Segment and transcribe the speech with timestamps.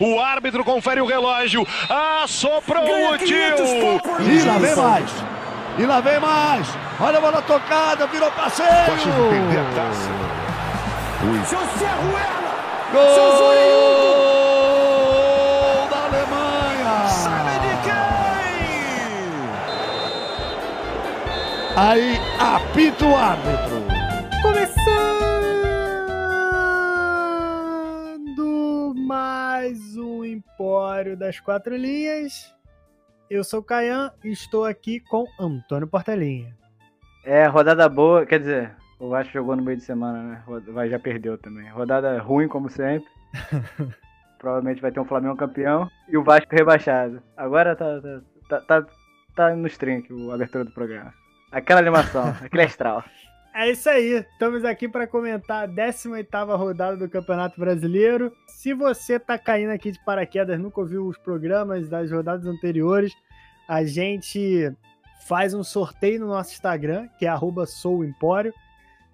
[0.00, 1.66] O árbitro confere o relógio.
[2.22, 3.36] Assoprou o tio.
[4.20, 5.10] E lá vem mais.
[5.78, 6.66] E lá vem mais.
[6.98, 8.68] Olha a bola tocada, virou passeio.
[8.86, 10.08] Pode perder a taça.
[12.92, 13.06] Gol
[15.90, 17.08] da Alemanha.
[17.08, 18.00] Sabe de quem?
[21.76, 23.69] Aí apita o árbitro.
[30.30, 32.54] Empório das Quatro Linhas.
[33.28, 36.56] Eu sou o Caian e estou aqui com Antônio Portelinha.
[37.24, 40.42] É, rodada boa, quer dizer, o Vasco jogou no meio de semana, né?
[40.68, 41.68] Vai, já perdeu também.
[41.70, 43.08] Rodada ruim, como sempre.
[44.38, 47.22] Provavelmente vai ter um Flamengo campeão e o Vasco rebaixado.
[47.36, 48.86] Agora tá, tá, tá, tá,
[49.34, 51.12] tá no stream aqui, a abertura do programa.
[51.52, 53.04] Aquela animação, aquele astral.
[53.52, 58.32] É isso aí, estamos aqui para comentar a 18ª rodada do Campeonato Brasileiro.
[58.46, 63.12] Se você tá caindo aqui de paraquedas, nunca ouviu os programas das rodadas anteriores,
[63.68, 64.72] a gente
[65.26, 67.32] faz um sorteio no nosso Instagram, que é
[67.66, 68.54] souempório.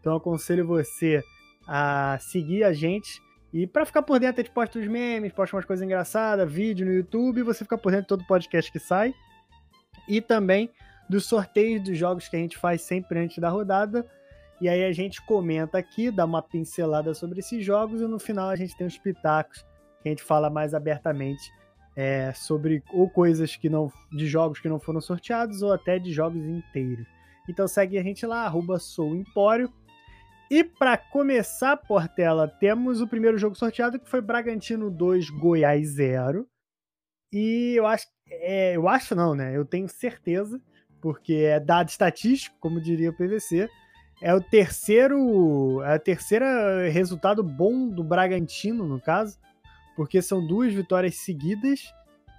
[0.00, 1.24] Então aconselho você
[1.66, 3.20] a seguir a gente.
[3.52, 6.84] E para ficar por dentro, a gente posta os memes, posta umas coisas engraçadas, vídeo
[6.84, 9.14] no YouTube, você fica por dentro de todo podcast que sai.
[10.06, 10.70] E também
[11.08, 14.06] dos sorteios dos jogos que a gente faz sempre antes da rodada.
[14.60, 18.48] E aí a gente comenta aqui, dá uma pincelada sobre esses jogos e no final
[18.48, 19.64] a gente tem os pitacos
[20.02, 21.52] que a gente fala mais abertamente
[21.94, 26.12] é, sobre ou coisas que não de jogos que não foram sorteados ou até de
[26.12, 27.06] jogos inteiros.
[27.48, 29.72] Então segue a gente lá, arroba souempório.
[30.50, 36.46] E para começar, Portela, temos o primeiro jogo sorteado que foi Bragantino 2, Goiás 0.
[37.32, 39.56] E eu acho, é, eu acho não, né?
[39.56, 40.60] Eu tenho certeza,
[41.00, 43.68] porque é dado estatístico, como diria o PVC,
[44.20, 46.44] é o terceiro, é o terceiro
[46.90, 49.38] resultado bom do Bragantino, no caso,
[49.94, 51.92] porque são duas vitórias seguidas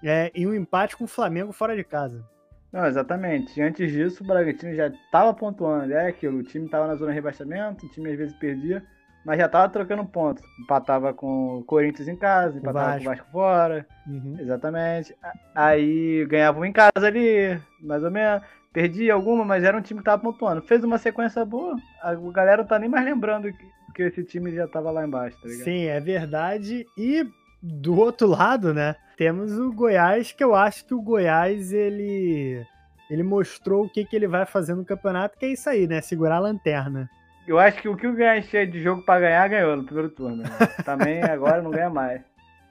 [0.04, 2.24] é, e um empate com o Flamengo fora de casa.
[2.72, 3.60] Não, exatamente.
[3.60, 5.94] E antes disso, o Bragantino já tava pontuando.
[5.94, 8.84] É aquilo, o time tava na zona de rebaixamento, o time às vezes perdia,
[9.26, 10.44] mas já tava trocando pontos.
[10.60, 13.88] Empatava com o Corinthians em casa, empatava com o Vasco fora.
[14.06, 14.38] Uhum.
[14.40, 15.16] Exatamente.
[15.56, 18.44] Aí ganhavam em casa ali, mais ou menos.
[18.78, 20.62] Perdia alguma, mas era um time que tava pontuando.
[20.62, 23.66] Fez uma sequência boa, a galera não tá nem mais lembrando que,
[23.96, 25.64] que esse time já tava lá embaixo, tá ligado?
[25.64, 26.86] Sim, é verdade.
[26.96, 27.26] E
[27.60, 32.64] do outro lado, né, temos o Goiás, que eu acho que o Goiás, ele,
[33.10, 36.00] ele mostrou o que, que ele vai fazer no campeonato, que é isso aí, né,
[36.00, 37.10] segurar a lanterna.
[37.48, 40.12] Eu acho que o que o Goiás tinha de jogo pra ganhar, ganhou no primeiro
[40.12, 40.44] turno.
[40.44, 40.50] né?
[40.86, 42.22] Também agora não ganha mais.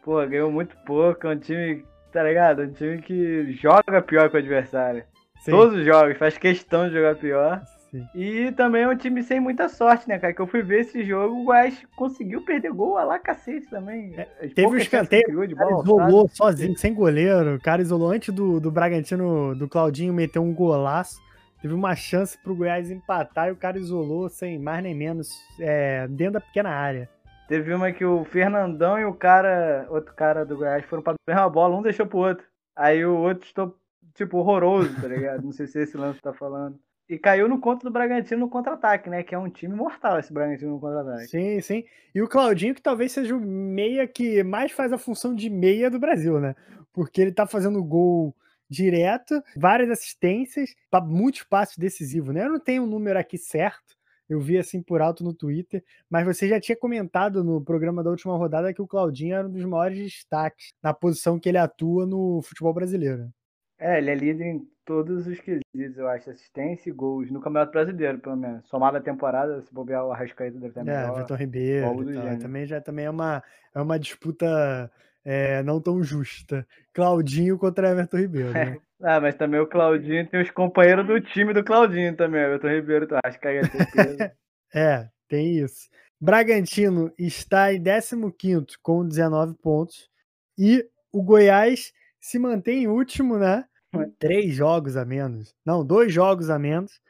[0.04, 2.62] Pô, ganhou muito pouco, é um time, tá ligado?
[2.62, 5.02] Um time que joga pior que o adversário.
[5.40, 7.62] Sim, Todos os jogos, faz questão de jogar pior.
[7.90, 8.06] sim.
[8.14, 10.32] E também é um time sem muita sorte, né, cara?
[10.32, 14.12] Que eu fui ver esse jogo, o Goiás conseguiu perder gol a lá cacete também.
[14.16, 17.54] É, Teve um escanteio, o cara bola isolou sozinho, sem goleiro.
[17.54, 21.20] O cara isolou antes do, do Bragantino, do Claudinho, meter um golaço.
[21.62, 26.06] Teve uma chance pro Goiás empatar e o cara isolou sem mais nem menos, é,
[26.08, 27.08] dentro da pequena área.
[27.48, 31.48] Teve uma que o Fernandão e o cara, outro cara do Goiás foram pra mesma
[31.48, 32.44] bola, um deixou pro outro.
[32.76, 33.74] Aí o outro estou,
[34.16, 35.42] tipo, horroroso, tá ligado?
[35.42, 36.78] Não sei se é esse lance tá falando.
[37.08, 39.22] E caiu no conto do Bragantino no contra-ataque, né?
[39.22, 41.28] Que é um time mortal esse Bragantino no contra-ataque.
[41.28, 41.84] Sim, sim.
[42.12, 45.88] E o Claudinho, que talvez seja o meia que mais faz a função de meia
[45.88, 46.56] do Brasil, né?
[46.92, 48.34] Porque ele tá fazendo gol
[48.68, 50.74] direto, várias assistências,
[51.04, 52.44] muitos passos decisivos, né?
[52.44, 53.96] Eu não tenho um número aqui certo,
[54.28, 58.10] eu vi assim por alto no Twitter, mas você já tinha comentado no programa da
[58.10, 62.06] última rodada que o Claudinho era um dos maiores destaques na posição que ele atua
[62.06, 63.30] no futebol brasileiro.
[63.78, 66.30] É, ele é líder em todos os quesitos, eu acho.
[66.30, 68.66] Assistência e gols no Campeonato Brasileiro, pelo menos.
[68.68, 71.20] Somada a temporada, se bobear o Arrascaeta deve ter É, melhor.
[71.20, 72.38] Vitor Ribeiro.
[72.38, 73.42] Também já também é uma,
[73.74, 74.90] é uma disputa
[75.24, 76.66] é, não tão justa.
[76.94, 78.78] Claudinho contra Everton Ribeiro, né?
[79.02, 82.40] Ah, mas também o Claudinho tem os companheiros do time do Claudinho também.
[82.40, 84.32] Everton Ribeiro, tu acha que é certeza.
[84.74, 85.88] É, tem isso.
[86.20, 90.10] Bragantino está em 15 com 19 pontos.
[90.58, 93.64] E o Goiás se mantém em último, né?
[93.92, 95.54] Com Três jogos a menos.
[95.64, 97.00] Não, dois jogos a menos.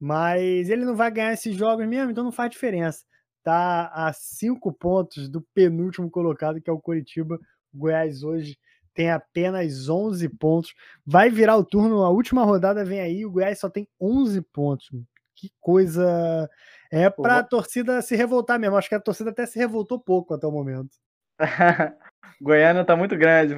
[0.00, 3.04] Mas ele não vai ganhar esses jogos mesmo, então não faz diferença.
[3.44, 7.38] Tá a cinco pontos do penúltimo colocado, que é o Coritiba.
[7.72, 8.58] O Goiás hoje
[8.94, 10.74] tem apenas 11 pontos.
[11.06, 13.24] Vai virar o turno, a última rodada vem aí.
[13.24, 14.90] O Goiás só tem 11 pontos.
[15.36, 16.48] Que coisa
[16.90, 18.76] é pra vou- torcida se revoltar mesmo.
[18.76, 20.90] Acho que a torcida até se revoltou pouco até o momento.
[22.40, 23.54] Goiânia tá muito grande,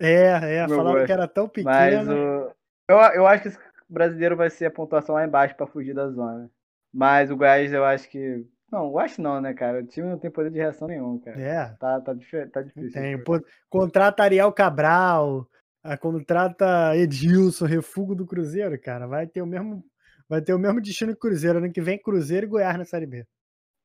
[0.00, 1.06] É, é, Meu falaram gosto.
[1.06, 2.12] que era tão Mas pequeno.
[2.12, 2.52] o...
[2.88, 3.58] eu, eu acho que esse
[3.88, 6.50] brasileiro vai ser a pontuação lá embaixo pra fugir da zona.
[6.92, 9.80] Mas o Goiás eu acho que Não, eu acho não, né, cara?
[9.80, 11.40] O time não tem poder de reação nenhum, cara.
[11.40, 11.64] É.
[11.78, 12.14] Tá, tá,
[12.52, 12.92] tá difícil.
[12.92, 13.22] Tem.
[13.22, 15.46] Pô, contrata Ariel Cabral,
[15.84, 19.06] a contrata Edilson, refugo do Cruzeiro, cara.
[19.06, 19.84] Vai ter o mesmo,
[20.28, 21.58] vai ter o mesmo destino que Cruzeiro.
[21.58, 23.26] Ano que vem, Cruzeiro e Goiás na Série B.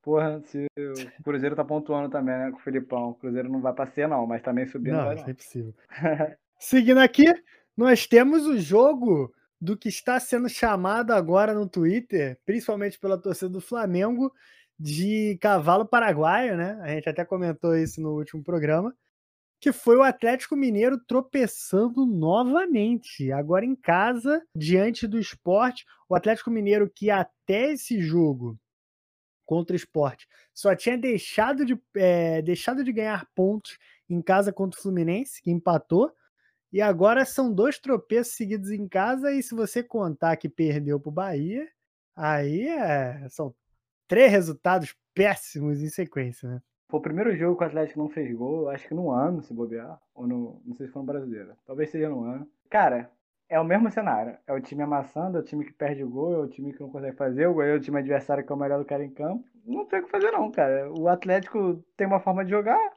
[0.06, 3.10] Porra, se o Cruzeiro tá pontuando também, né, com o Filipão.
[3.10, 5.28] O Cruzeiro não vai pra ser, não, mas também subindo não, vai não.
[5.28, 5.74] é possível.
[6.60, 7.26] Seguindo aqui,
[7.76, 13.50] nós temos o jogo do que está sendo chamado agora no Twitter, principalmente pela torcida
[13.50, 14.32] do Flamengo,
[14.80, 16.78] de cavalo paraguaio, né?
[16.84, 18.96] A gente até comentou isso no último programa,
[19.60, 25.84] que foi o Atlético Mineiro tropeçando novamente, agora em casa, diante do esporte.
[26.08, 28.56] O Atlético Mineiro que até esse jogo
[29.46, 33.78] contra o esporte só tinha deixado de, é, deixado de ganhar pontos
[34.10, 36.12] em casa contra o Fluminense, que empatou.
[36.72, 41.10] E agora são dois tropeços seguidos em casa, e se você contar que perdeu para
[41.10, 41.68] o Bahia,
[42.16, 43.54] aí é, são
[44.08, 46.62] três resultados péssimos em sequência, né?
[46.90, 49.54] Foi o primeiro jogo que o Atlético não fez gol, acho que no ano, se
[49.54, 51.56] bobear, ou no, não sei se foi no brasileiro.
[51.66, 52.48] Talvez seja no ano.
[52.70, 53.12] Cara,
[53.50, 54.38] é o mesmo cenário.
[54.48, 56.82] É o time amassando, é o time que perde o gol, é o time que
[56.82, 59.04] não consegue fazer, o gol é o time adversário que é o melhor do cara
[59.04, 59.44] em campo.
[59.66, 60.92] Não tem o que fazer não, cara.
[60.92, 62.94] O Atlético tem uma forma de jogar,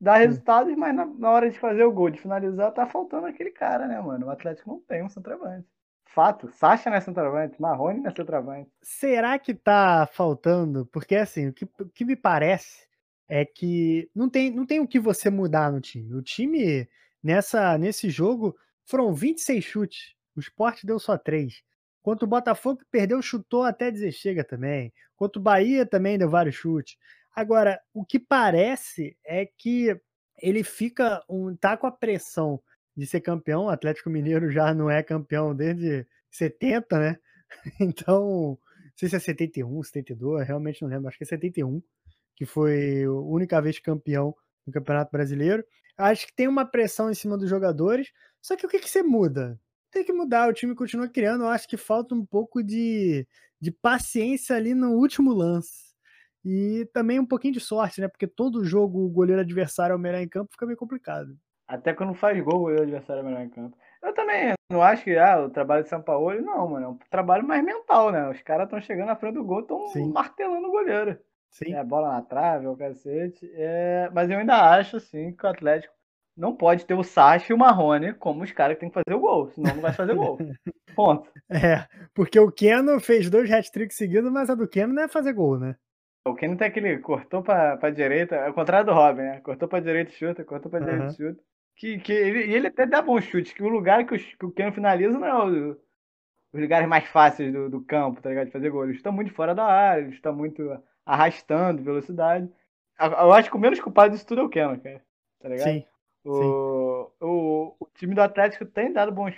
[0.00, 3.50] dá resultados, mas na, na, hora de fazer o gol, de finalizar, tá faltando aquele
[3.50, 4.26] cara, né, mano?
[4.26, 5.66] O Atlético não tem um centroavante.
[6.06, 8.70] Fato, Sacha não é centroavante, Marrone não é centroavante.
[8.82, 10.86] Será que tá faltando?
[10.86, 12.88] Porque, assim, o que, o que me parece
[13.28, 16.14] é que não tem, não tem o que você mudar no time.
[16.14, 16.88] O time,
[17.22, 18.56] nessa, nesse jogo,
[18.88, 20.14] foram 26 chutes.
[20.34, 21.62] O Sport deu só 3.
[22.00, 24.92] Enquanto o Botafogo perdeu, chutou até dizer chega também.
[25.14, 26.96] Enquanto o Bahia também deu vários chutes.
[27.34, 29.94] Agora, o que parece é que
[30.40, 32.60] ele fica um tá com a pressão
[32.96, 33.66] de ser campeão.
[33.66, 37.18] O Atlético Mineiro já não é campeão desde 70, né?
[37.80, 41.82] Então, não sei se é 71, 72, realmente não lembro, acho que é 71,
[42.34, 44.34] que foi a única vez campeão
[44.66, 45.64] no Campeonato Brasileiro.
[45.96, 49.02] Acho que tem uma pressão em cima dos jogadores, só que o que, que você
[49.02, 49.58] muda?
[49.90, 53.26] Tem que mudar, o time continua criando, eu acho que falta um pouco de,
[53.60, 55.88] de paciência ali no último lance.
[56.44, 58.08] E também um pouquinho de sorte, né?
[58.08, 61.36] Porque todo jogo o goleiro adversário é o melhor em campo, fica meio complicado.
[61.66, 63.76] Até quando faz gol, o goleiro adversário é o melhor em campo.
[64.02, 66.86] Eu também não acho que ah, o trabalho de São Paulo, não, mano.
[66.86, 68.30] É um trabalho mais mental, né?
[68.30, 71.18] Os caras estão chegando na frente do gol, estão martelando o goleiro.
[71.50, 71.74] Sim.
[71.74, 73.50] É, bola na trave, o cacete.
[73.54, 74.08] É...
[74.12, 75.94] Mas eu ainda acho, assim, que o Atlético
[76.38, 79.16] não pode ter o Sacha e o Marrone como os caras que tem que fazer
[79.16, 80.38] o gol, senão não vai fazer gol.
[80.94, 81.28] Ponto.
[81.50, 85.32] É, porque o Keno fez dois hat-tricks seguidos, mas a do Keno não é fazer
[85.32, 85.74] gol, né?
[86.24, 89.40] O Keno tem aquele cortou pra, pra direita, é o contrário do Robin, né?
[89.40, 90.86] Cortou pra direita chuta, cortou pra uhum.
[90.86, 91.42] direita e chuta.
[91.74, 94.46] Que, que ele, e ele até dá bom chute, que o lugar que o, que
[94.46, 95.70] o Keno finaliza não é o,
[96.52, 98.46] os lugares mais fáceis do, do campo, tá ligado?
[98.46, 98.84] De fazer gol.
[98.84, 102.48] Ele está muito fora da área, ele está muito arrastando velocidade.
[103.00, 105.02] Eu acho que o menos culpado disso tudo é o Keno, cara.
[105.40, 105.68] Tá ligado?
[105.68, 105.84] Sim.
[106.24, 109.34] O, o, o, time do Atlético tem dado bons.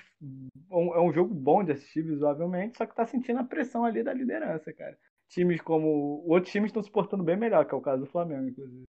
[0.70, 4.02] Um, é um jogo bom de assistir visualmente, só que tá sentindo a pressão ali
[4.02, 4.98] da liderança, cara.
[5.28, 6.24] Times como.
[6.26, 8.84] Outros times estão se portando bem melhor, que é o caso do Flamengo, inclusive.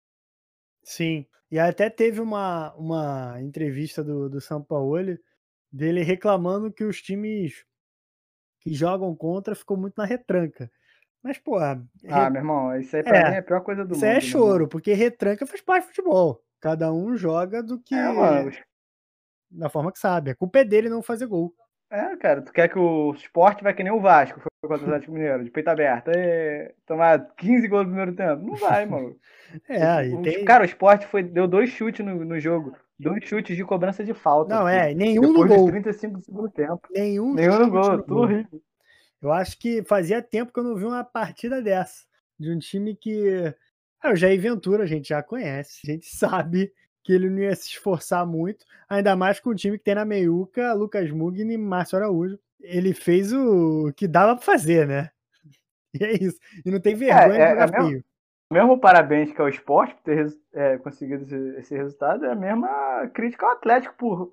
[0.82, 1.26] Sim.
[1.50, 5.18] E até teve uma, uma entrevista do, do São Paulo
[5.70, 7.64] dele reclamando que os times
[8.60, 10.70] que jogam contra ficou muito na retranca.
[11.22, 11.58] Mas, pô.
[11.58, 12.30] Ah, re...
[12.30, 14.16] meu irmão, isso aí pra é, mim é a pior coisa do isso mundo.
[14.18, 16.42] Isso é choro, porque retranca faz parte do futebol.
[16.60, 17.94] Cada um joga do que.
[17.94, 18.52] É, mano.
[19.50, 20.30] Da forma que sabe.
[20.30, 21.54] A culpa é dele não fazer gol.
[21.90, 24.86] É, cara, tu quer que o esporte vai que nem o Vasco, foi contra o
[24.94, 28.46] Atlético Mineiro, de peito aberto, e tomar 15 gols no primeiro tempo?
[28.46, 29.16] Não vai, mano.
[29.68, 30.44] é, o, tem...
[30.44, 32.76] Cara, o esporte foi, deu dois chutes no, no jogo.
[32.96, 34.54] Dois chutes de cobrança de falta.
[34.54, 35.66] Não, é, nenhum no gol.
[35.68, 36.80] 35 do segundo tempo.
[36.92, 38.62] Nenhum, nenhum no gol, no tudo horrível.
[39.20, 42.04] Eu acho que fazia tempo que eu não vi uma partida dessa.
[42.38, 43.54] De um time que.
[44.02, 47.54] Ah, o Jair Ventura a gente já conhece, a gente sabe que ele não ia
[47.54, 51.58] se esforçar muito, ainda mais com o time que tem na meiuca Lucas Mugni e
[51.58, 52.38] Márcio Araújo.
[52.60, 55.10] Ele fez o que dava pra fazer, né?
[55.92, 56.38] E é isso.
[56.64, 58.04] E não tem vergonha é, de jogar é, é mesmo,
[58.52, 62.36] mesmo parabéns que é o esporte por ter é, conseguido esse, esse, resultado, é a
[62.36, 64.32] mesma crítica ao Atlético por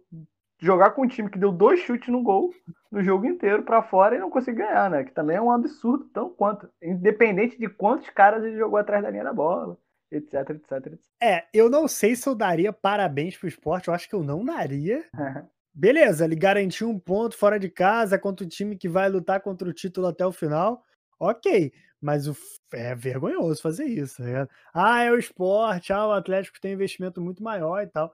[0.60, 2.54] jogar com um time que deu dois chutes no gol
[2.92, 5.04] no jogo inteiro para fora e não conseguir ganhar, né?
[5.04, 6.70] Que também é um absurdo, tão quanto.
[6.82, 9.78] Independente de quantos caras ele jogou atrás da linha da bola
[10.12, 11.00] etc, etc, etc.
[11.22, 14.44] É, eu não sei se eu daria parabéns pro esporte, eu acho que eu não
[14.44, 15.04] daria.
[15.74, 19.68] Beleza, ele garantiu um ponto fora de casa contra o time que vai lutar contra
[19.68, 20.84] o título até o final.
[21.20, 21.72] Ok,
[22.02, 22.36] mas o,
[22.74, 24.24] é vergonhoso fazer isso.
[24.24, 28.12] Tá ah, é o esporte, ah, o Atlético tem investimento muito maior e tal.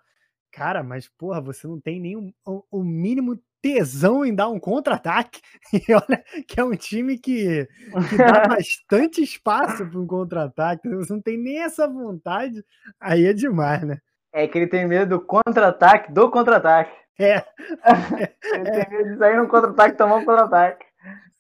[0.53, 5.41] Cara, mas porra, você não tem nem o, o mínimo tesão em dar um contra-ataque.
[5.74, 7.67] E olha que é um time que,
[8.10, 10.88] que dá bastante espaço para um contra-ataque.
[10.88, 12.63] Você não tem nem essa vontade,
[13.00, 13.98] aí é demais, né?
[14.31, 16.95] É que ele tem medo do contra-ataque do contra-ataque.
[17.19, 17.43] É.
[18.53, 20.86] ele tem medo de sair no contra-ataque e tomar um contra-ataque.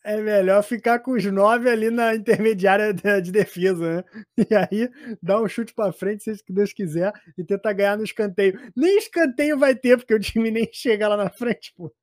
[0.05, 4.03] É melhor ficar com os nove ali na intermediária de defesa, né?
[4.49, 4.89] E aí
[5.21, 8.59] dá um chute para frente, seja o que Deus quiser, e tenta ganhar no escanteio.
[8.75, 11.93] Nem escanteio vai ter, porque o time nem chega lá na frente, pô.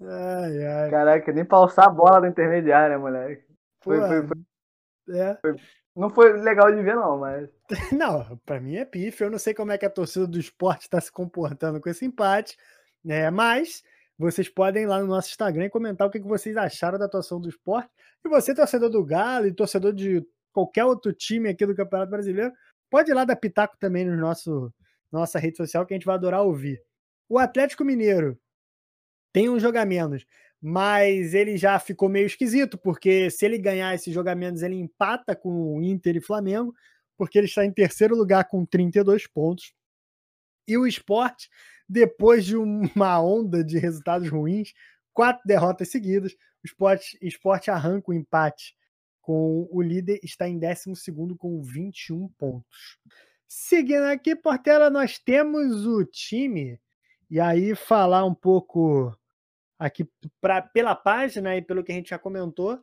[0.00, 0.90] Ai, ai.
[0.90, 3.44] Caraca, nem pra alçar a bola da intermediária, moleque.
[3.80, 5.38] Foi, foi, foi, é.
[5.40, 5.56] foi,
[5.94, 7.48] Não foi legal de ver, não, mas.
[7.92, 9.22] Não, pra mim é pife.
[9.22, 12.04] Eu não sei como é que a torcida do esporte está se comportando com esse
[12.04, 12.56] empate,
[13.04, 13.30] né?
[13.30, 13.82] Mas
[14.18, 17.48] vocês podem ir lá no nosso Instagram comentar o que vocês acharam da atuação do
[17.48, 17.88] esporte.
[18.24, 22.52] E você, torcedor do Galo e torcedor de qualquer outro time aqui do Campeonato Brasileiro,
[22.90, 24.72] pode ir lá dar pitaco também no nosso
[25.10, 26.82] nossa rede social que a gente vai adorar ouvir.
[27.28, 28.38] O Atlético Mineiro
[29.32, 30.26] tem um menos,
[30.60, 35.76] mas ele já ficou meio esquisito, porque se ele ganhar esses jogamentos, ele empata com
[35.76, 36.74] o Inter e Flamengo,
[37.16, 39.72] porque ele está em terceiro lugar com 32 pontos.
[40.66, 41.48] E o esporte
[41.88, 44.72] depois de uma onda de resultados ruins,
[45.12, 48.76] quatro derrotas seguidas, o esporte, arranca o empate
[49.20, 50.94] com o líder, está em 12
[51.38, 52.98] com 21 pontos.
[53.46, 56.78] Seguindo aqui, Portela, nós temos o time,
[57.30, 59.16] e aí falar um pouco
[59.78, 60.06] aqui
[60.40, 62.80] pra, pela página e pelo que a gente já comentou.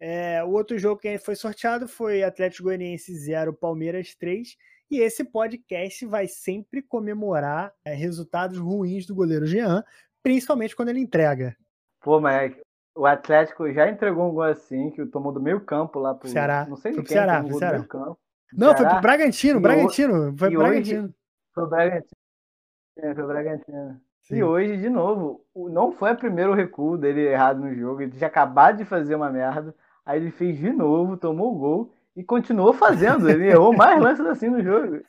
[0.00, 4.56] É, o outro jogo que foi sorteado foi Atlético Goianiense 0, Palmeiras 3.
[4.90, 9.84] E esse podcast vai sempre comemorar é, resultados ruins do goleiro Jean,
[10.22, 11.54] principalmente quando ele entrega.
[12.00, 12.54] Pô, mas
[12.94, 16.66] o Atlético já entregou um gol assim, que tomou do meio campo lá pro Ceará.
[16.68, 17.84] Não sei foi quem, Ceará, tomou Ceará.
[17.84, 18.18] campo.
[18.52, 18.76] Não, Ceará.
[18.76, 20.36] foi pro Bragantino, Bragantino.
[20.38, 21.14] Foi pro Bragantino.
[21.54, 22.18] Foi o Bragantino.
[22.96, 24.00] É, foi o Bragantino.
[24.22, 24.36] Sim.
[24.36, 28.00] E hoje, de novo, não foi o primeiro recuo dele errado no jogo.
[28.00, 29.74] Ele tinha acabado de fazer uma merda.
[30.04, 33.30] Aí ele fez de novo, tomou o gol e continuou fazendo.
[33.30, 35.00] Ele errou mais lances assim no jogo.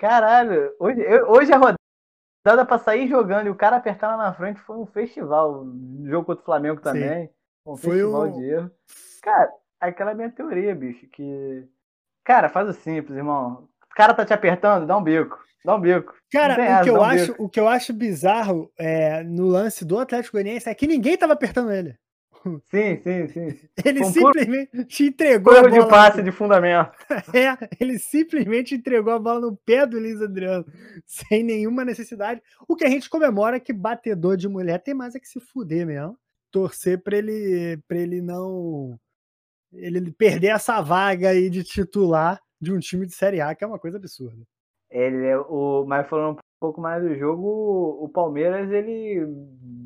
[0.00, 4.58] Caralho, hoje, hoje a rodada pra sair jogando e o cara apertar lá na frente
[4.60, 5.62] foi um festival.
[5.62, 7.30] O jogo contra o Flamengo também.
[7.66, 8.32] Um foi festival um...
[8.32, 8.70] de erro.
[9.22, 11.06] Cara, aquela é a minha teoria, bicho.
[11.08, 11.68] Que.
[12.24, 13.68] Cara, faz o simples, irmão.
[13.82, 15.38] O cara tá te apertando, dá um bico.
[15.62, 16.14] Dá um bico.
[16.32, 19.84] Cara, o, asa, que eu um acho, o que eu acho bizarro é, no lance
[19.84, 21.94] do Atlético Goianiense é que ninguém tava apertando ele.
[22.64, 23.68] Sim, sim, sim.
[23.84, 25.72] Ele um simplesmente te entregou a bola.
[25.72, 26.24] de passe no...
[26.24, 26.92] de fundamento.
[27.34, 30.64] É, ele simplesmente entregou a bola no pé do Luiz Adriano,
[31.06, 32.42] sem nenhuma necessidade.
[32.68, 35.40] O que a gente comemora é que batedor de mulher tem mais é que se
[35.40, 36.18] fuder mesmo.
[36.50, 38.98] Torcer para ele, pra ele não.
[39.72, 43.66] Ele perder essa vaga aí de titular de um time de Série A, que é
[43.66, 44.44] uma coisa absurda.
[44.90, 45.84] Ele é o.
[45.86, 49.26] Mas falando pouco mais do jogo, o Palmeiras ele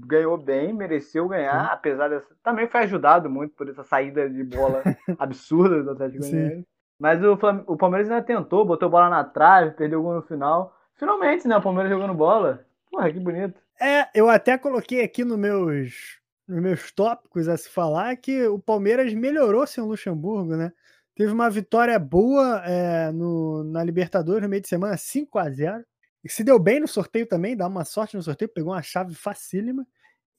[0.06, 1.72] ganhou bem, mereceu ganhar, Sim.
[1.72, 2.28] apesar dessa.
[2.40, 4.80] Também foi ajudado muito por essa saída de bola
[5.18, 6.64] absurda do Atlético Mineiro.
[6.96, 7.64] Mas o, Flam...
[7.66, 10.72] o Palmeiras ainda tentou, botou bola na trave, perdeu o gol no final.
[10.94, 11.56] Finalmente, né?
[11.56, 12.64] O Palmeiras jogando bola.
[12.92, 13.60] Porra, que bonito.
[13.80, 18.58] É, eu até coloquei aqui nos meus, nos meus tópicos a se falar que o
[18.60, 20.72] Palmeiras melhorou sem o Luxemburgo, né?
[21.16, 25.84] Teve uma vitória boa é, no, na Libertadores no meio de semana, 5 a 0
[26.24, 29.14] e se deu bem no sorteio também, dá uma sorte no sorteio, pegou uma chave
[29.14, 29.86] facílima.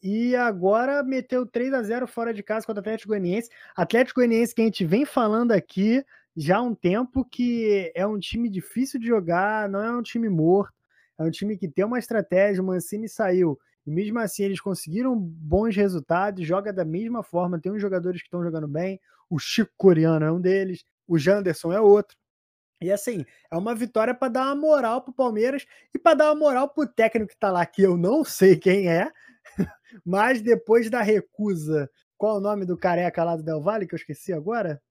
[0.01, 3.49] E agora meteu 3 a 0 fora de casa contra o Atlético Goianiense.
[3.75, 6.03] Atlético Goianiense que a gente vem falando aqui
[6.35, 10.29] já há um tempo que é um time difícil de jogar, não é um time
[10.29, 10.73] morto,
[11.17, 12.61] é um time que tem uma estratégia.
[12.61, 17.59] O Mancini saiu e mesmo assim eles conseguiram bons resultados, joga da mesma forma.
[17.59, 21.73] Tem uns jogadores que estão jogando bem, o Chico Coreano é um deles, o Janderson
[21.73, 22.15] é outro.
[22.81, 26.35] E assim, é uma vitória para dar uma moral pro Palmeiras e para dar uma
[26.35, 29.11] moral pro técnico que tá lá, que eu não sei quem é,
[30.05, 33.97] mas depois da recusa, qual o nome do careca lá do Del Valle, que eu
[33.97, 34.81] esqueci agora?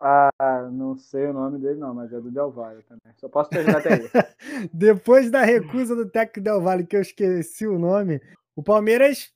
[0.00, 3.14] Ah, não sei o nome dele não, mas é do Del Valle também.
[3.16, 4.10] Só posso te ajudar até aí.
[4.72, 8.20] depois da recusa do técnico Del Valle, que eu esqueci o nome,
[8.56, 9.32] o Palmeiras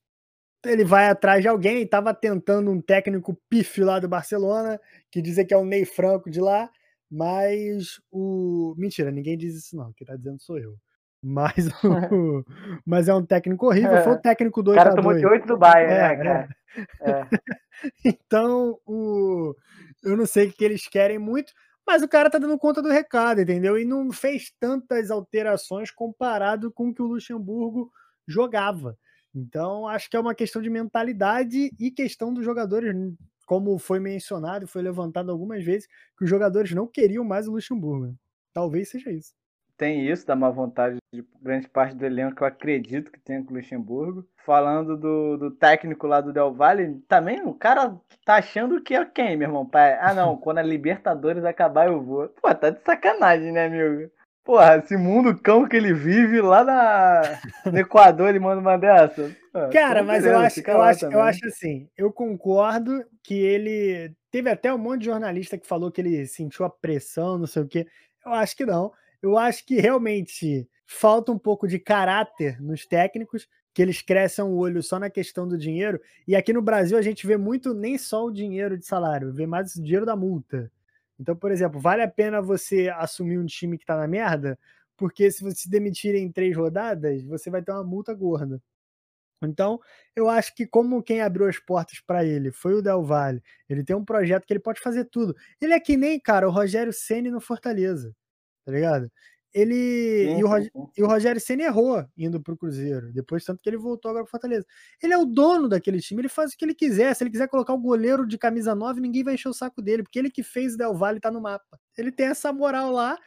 [0.66, 4.80] ele vai atrás de alguém, estava tentando um técnico pífio lá do Barcelona,
[5.10, 6.68] que dizia que é o Ney Franco de lá,
[7.10, 8.74] mas o.
[8.76, 9.92] Mentira, ninguém diz isso, não.
[9.94, 10.76] Quem tá dizendo sou eu.
[11.22, 11.54] Mas,
[12.12, 12.44] o...
[12.86, 14.02] mas é um técnico horrível.
[14.02, 16.48] Foi o técnico 2 O cara tomou de 8 do Bayern, é, né, cara?
[17.02, 17.10] É.
[17.10, 17.28] É.
[18.04, 19.54] então, o...
[20.04, 21.52] eu não sei o que eles querem muito,
[21.86, 23.78] mas o cara tá dando conta do recado, entendeu?
[23.78, 27.90] E não fez tantas alterações comparado com o que o Luxemburgo
[28.26, 28.96] jogava.
[29.34, 32.94] Então, acho que é uma questão de mentalidade e questão dos jogadores
[33.48, 35.88] como foi mencionado e foi levantado algumas vezes,
[36.18, 38.14] que os jogadores não queriam mais o Luxemburgo.
[38.52, 39.32] Talvez seja isso.
[39.78, 43.42] tem isso, da má vontade de grande parte do elenco que eu acredito que tem
[43.42, 44.28] com o Luxemburgo.
[44.44, 49.04] Falando do, do técnico lá do Del Valle, também o cara tá achando que é
[49.06, 49.64] quem, meu irmão?
[49.66, 49.96] Pai?
[50.00, 52.28] Ah, não, quando a Libertadores acabar eu vou.
[52.28, 54.10] Pô, tá de sacanagem, né, amigo?
[54.48, 57.38] Porra, esse mundo cão que ele vive lá na,
[57.70, 59.36] no Equador, ele manda uma dessa.
[59.70, 64.10] Cara, mas eu acho, eu, acho, eu acho assim, eu concordo que ele.
[64.30, 67.60] Teve até um monte de jornalista que falou que ele sentiu a pressão, não sei
[67.60, 67.86] o quê.
[68.24, 68.90] Eu acho que não.
[69.20, 74.56] Eu acho que realmente falta um pouco de caráter nos técnicos, que eles crescem o
[74.56, 76.00] olho só na questão do dinheiro.
[76.26, 79.46] E aqui no Brasil a gente vê muito nem só o dinheiro de salário, vê
[79.46, 80.72] mais o dinheiro da multa.
[81.18, 84.58] Então, por exemplo, vale a pena você assumir um time que tá na merda,
[84.96, 88.60] porque se você se demitir em três rodadas, você vai ter uma multa gorda.
[89.42, 89.80] Então,
[90.16, 93.84] eu acho que como quem abriu as portas para ele foi o Del Valle, ele
[93.84, 95.36] tem um projeto que ele pode fazer tudo.
[95.60, 98.14] Ele é que nem, cara, o Rogério Ceni no Fortaleza
[98.68, 99.10] tá ligado?
[99.52, 100.26] Ele.
[100.26, 100.70] Sim, e, o Rog...
[100.96, 103.12] e o Rogério Senna errou indo pro Cruzeiro.
[103.12, 104.66] Depois, tanto que ele voltou agora pro Fortaleza.
[105.02, 107.14] Ele é o dono daquele time, ele faz o que ele quiser.
[107.14, 110.02] Se ele quiser colocar o goleiro de camisa 9, ninguém vai encher o saco dele,
[110.02, 111.80] porque ele que fez o Del Valle tá no mapa.
[111.96, 113.18] Ele tem essa moral lá,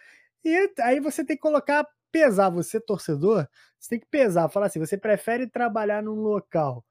[0.43, 3.47] e aí você tem que colocar, pesar, você torcedor,
[3.79, 6.85] você tem que pesar, falar assim: você prefere trabalhar num local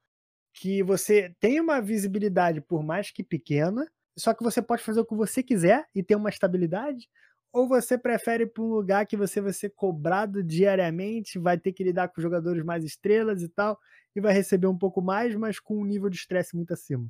[0.53, 5.05] que você tem uma visibilidade, por mais que pequena, só que você pode fazer o
[5.05, 7.09] que você quiser e ter uma estabilidade,
[7.53, 11.73] ou você prefere ir para um lugar que você vai ser cobrado diariamente, vai ter
[11.73, 13.77] que lidar com jogadores mais estrelas e tal,
[14.15, 17.07] e vai receber um pouco mais, mas com um nível de estresse muito acima?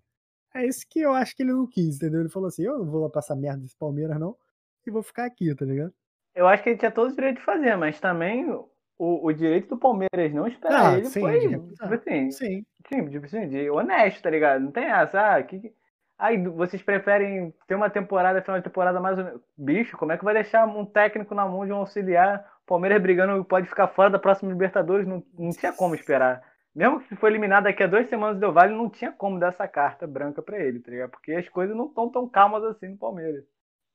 [0.54, 2.22] É isso que eu acho que ele não quis, entendeu?
[2.22, 4.36] Ele falou assim: eu não vou lá passar merda desse Palmeiras, não,
[4.86, 5.94] e vou ficar aqui, tá ligado?
[6.36, 9.70] Eu acho que ele tinha todo o direito de fazer, mas também o, o direito
[9.70, 12.66] do Palmeiras não esperar ah, ele sim, foi, tipo assim, sim.
[12.88, 14.62] Sim, tipo assim, de honesto, tá ligado?
[14.62, 15.74] Não tem essa, ah, que,
[16.22, 19.42] Aí vocês preferem ter uma temporada, final de temporada mais ou menos.
[19.58, 22.48] Bicho, como é que vai deixar um técnico na mão de um auxiliar?
[22.68, 25.08] Palmeiras brigando pode ficar fora da próxima Libertadores?
[25.08, 26.44] Não, não tinha como esperar.
[26.76, 29.68] Mesmo que for eliminado daqui a duas semanas do Vale, não tinha como dar essa
[29.68, 31.10] carta branca para ele, tá ligado?
[31.10, 33.44] Porque as coisas não estão tão calmas assim no Palmeiras,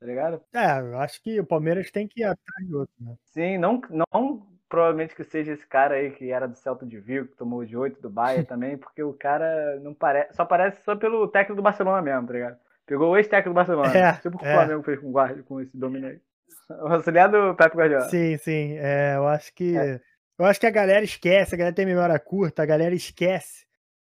[0.00, 0.42] tá ligado?
[0.52, 3.14] É, eu acho que o Palmeiras tem que ir atrás de outro, né?
[3.26, 7.28] Sim, não, não provavelmente que seja esse cara aí que era do Celta de Vigo,
[7.28, 10.34] que tomou de 8 do Bahia também, porque o cara não parece.
[10.34, 12.58] Só parece só pelo técnico do Barcelona mesmo, tá ligado?
[12.86, 13.96] Pegou o ex-técnico do Barcelona.
[13.96, 14.52] É, tipo o que é.
[14.52, 16.20] o Flamengo fez com Guarda, com esse domínio aí.
[16.68, 18.08] O auxiliar do Pepe Guardiola.
[18.08, 18.76] Sim, sim.
[18.78, 19.76] É, eu acho que.
[19.76, 20.00] É.
[20.38, 23.64] Eu acho que a galera esquece, a galera tem memória curta, a galera esquece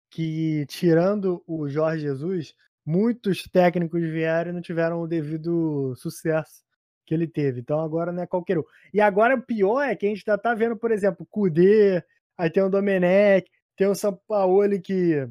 [0.10, 2.54] que, tirando o Jorge Jesus,
[2.86, 6.63] muitos técnicos vieram e não tiveram o devido sucesso
[7.12, 7.60] que ele teve.
[7.60, 8.63] Então agora não é qualquer um.
[8.93, 12.02] E agora o pior é que a gente já tá vendo, por exemplo, o Kudê,
[12.38, 15.28] aí tem o Domenech, tem o Sampaoli que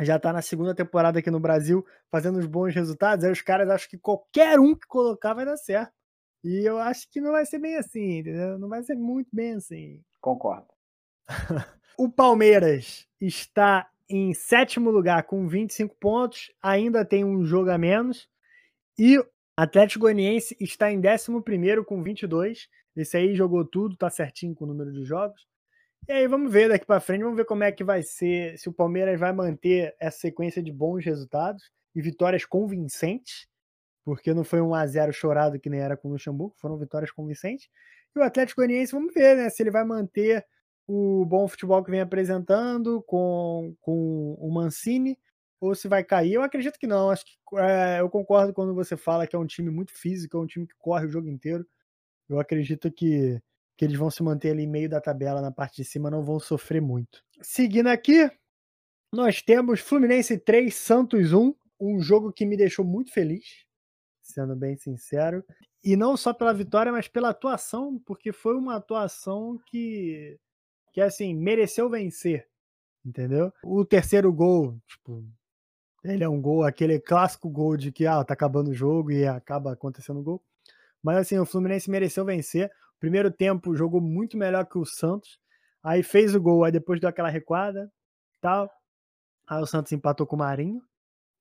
[0.00, 3.24] já tá na segunda temporada aqui no Brasil fazendo os bons resultados.
[3.24, 5.92] Aí os caras acham que qualquer um que colocar vai dar certo.
[6.44, 8.56] E eu acho que não vai ser bem assim, entendeu?
[8.56, 10.00] Não vai ser muito bem assim.
[10.20, 10.68] Concordo.
[11.98, 18.28] o Palmeiras está em sétimo lugar com 25 pontos, ainda tem um jogo a menos.
[18.96, 19.18] E
[19.56, 22.68] Atlético Goianiense está em 11 com 22.
[22.96, 25.46] Esse aí jogou tudo, tá certinho com o número de jogos.
[26.08, 28.68] E aí vamos ver daqui para frente, vamos ver como é que vai ser, se
[28.68, 33.46] o Palmeiras vai manter essa sequência de bons resultados e vitórias convincentes,
[34.04, 37.12] porque não foi um a 0 chorado que nem era com o Luxemburgo, foram vitórias
[37.12, 37.68] convincentes.
[38.16, 40.44] E o Atlético Goianiense, vamos ver, né, se ele vai manter
[40.88, 45.16] o bom futebol que vem apresentando com, com o Mancini
[45.62, 46.34] ou se vai cair.
[46.34, 47.08] Eu acredito que não.
[47.08, 50.40] Acho que é, eu concordo quando você fala que é um time muito físico, é
[50.40, 51.64] um time que corre o jogo inteiro.
[52.28, 53.40] Eu acredito que,
[53.76, 56.40] que eles vão se manter ali meio da tabela na parte de cima, não vão
[56.40, 57.22] sofrer muito.
[57.40, 58.28] Seguindo aqui,
[59.12, 63.64] nós temos Fluminense 3, Santos 1, um jogo que me deixou muito feliz,
[64.20, 65.44] sendo bem sincero.
[65.84, 70.38] E não só pela vitória, mas pela atuação, porque foi uma atuação que,
[70.92, 72.48] que assim, mereceu vencer
[73.04, 73.52] entendeu?
[73.62, 75.24] O terceiro gol, tipo,
[76.04, 79.26] ele é um gol, aquele clássico gol de que ah, tá acabando o jogo e
[79.26, 80.42] acaba acontecendo o gol.
[81.02, 82.70] Mas assim, o Fluminense mereceu vencer.
[82.98, 85.38] Primeiro tempo jogou muito melhor que o Santos.
[85.82, 87.90] Aí fez o gol, aí depois deu aquela recuada,
[88.40, 88.70] tal.
[89.48, 90.82] Aí o Santos empatou com o Marinho,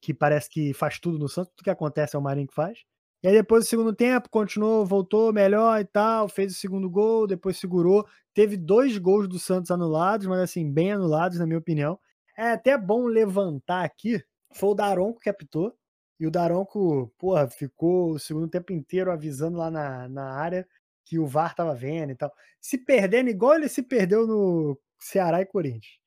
[0.01, 2.79] que parece que faz tudo no Santos, tudo que acontece é o Marinho que faz.
[3.23, 7.27] E aí depois do segundo tempo, continuou, voltou melhor e tal, fez o segundo gol,
[7.27, 8.05] depois segurou.
[8.33, 11.99] Teve dois gols do Santos anulados, mas assim, bem anulados, na minha opinião.
[12.35, 15.75] É até bom levantar aqui foi o Daronco que apitou.
[16.19, 20.67] E o Daronco, porra, ficou o segundo tempo inteiro avisando lá na, na área
[21.03, 22.31] que o VAR tava vendo e tal.
[22.59, 25.99] Se perdendo, igual ele se perdeu no Ceará e Corinthians.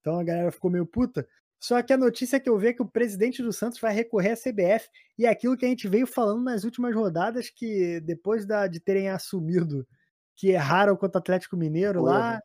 [0.00, 1.26] Então a galera ficou meio puta.
[1.60, 4.32] Só que a notícia que eu vi é que o presidente do Santos vai recorrer
[4.32, 8.44] à CBF e é aquilo que a gente veio falando nas últimas rodadas, que depois
[8.44, 9.86] da, de terem assumido
[10.34, 12.40] que erraram contra o Atlético Mineiro lá,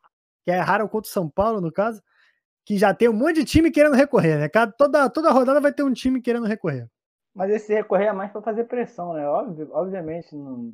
[0.46, 2.00] que erraram contra o São Paulo, no caso,
[2.67, 4.49] que já tem um monte de time querendo recorrer, né?
[4.77, 6.86] Toda, toda rodada vai ter um time querendo recorrer.
[7.34, 9.25] Mas esse recorrer é mais para fazer pressão, né?
[9.71, 10.73] Obviamente, não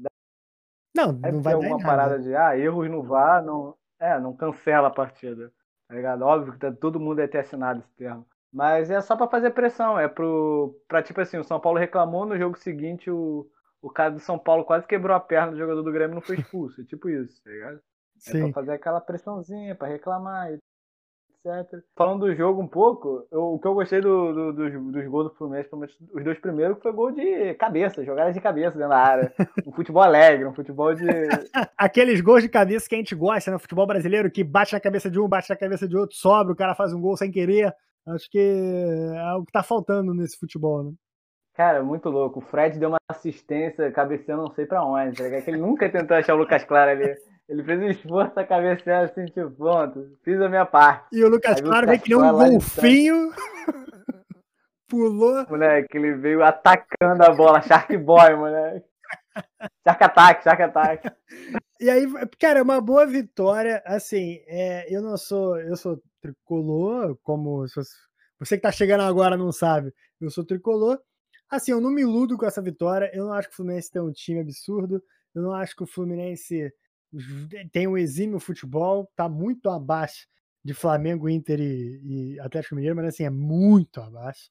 [0.95, 4.87] não, não vai ter alguma parada de ah, erros no VAR, não, é, não cancela
[4.87, 5.51] a partida.
[5.87, 6.23] Tá ligado?
[6.23, 8.25] Óbvio que tá, todo mundo deve ter assinado esse termo.
[8.51, 10.75] Mas é só para fazer pressão, é pro.
[10.87, 13.47] Pra tipo assim, o São Paulo reclamou no jogo seguinte, o,
[13.79, 16.21] o cara do São Paulo quase quebrou a perna do jogador do Grêmio e não
[16.21, 16.81] foi expulso.
[16.81, 17.75] É tipo isso, tá ligado?
[17.75, 18.43] É Sim.
[18.45, 20.57] pra fazer aquela pressãozinha, para reclamar,
[21.45, 21.81] etc.
[21.95, 25.29] Falando do jogo um pouco, eu, o que eu gostei do, do, dos, dos gols
[25.29, 25.69] do Fluminense,
[26.13, 29.33] os dois primeiros, foi gol de cabeça, jogadas de cabeça dentro da área.
[29.65, 31.05] Um futebol alegre, um futebol de.
[31.77, 33.59] Aqueles gols de cabeça que a gente gosta no né?
[33.59, 36.55] futebol brasileiro, que bate na cabeça de um, bate na cabeça de outro, sobra, o
[36.55, 37.73] cara faz um gol sem querer.
[38.07, 38.39] Acho que
[39.15, 40.91] é o que tá faltando nesse futebol, né?
[41.53, 42.39] Cara, muito louco.
[42.39, 46.17] O Fred deu uma assistência, cabeceando não sei pra onde, tá Que ele nunca tentou
[46.17, 47.15] achar o Lucas Claro ali.
[47.53, 51.05] Ele fez um esforço a cabecear assim, tipo, pronto, fiz a minha parte.
[51.15, 53.31] E o Lucas Claro veio nem um golfinho.
[54.89, 55.45] Pulou.
[55.47, 58.87] Moleque, ele veio atacando a bola, Shark Boy, moleque.
[59.87, 61.11] Shark Attack, Shark Attack.
[61.79, 62.07] E aí,
[62.39, 63.83] cara, é uma boa vitória.
[63.85, 65.59] Assim, é, eu não sou.
[65.59, 67.65] Eu sou tricolor, como
[68.39, 69.93] você que tá chegando agora não sabe.
[70.21, 70.97] Eu sou tricolor.
[71.49, 73.11] Assim, eu não me iludo com essa vitória.
[73.13, 75.03] Eu não acho que o Fluminense tem um time absurdo.
[75.35, 76.71] Eu não acho que o Fluminense
[77.71, 80.27] tem um exímio futebol, tá muito abaixo
[80.63, 84.49] de Flamengo, Inter e, e Atlético Mineiro, mas assim, é muito abaixo,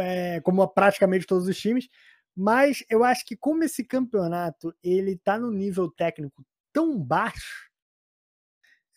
[0.00, 1.88] é, como praticamente todos os times.
[2.34, 7.66] Mas eu acho que como esse campeonato ele tá no nível técnico tão baixo,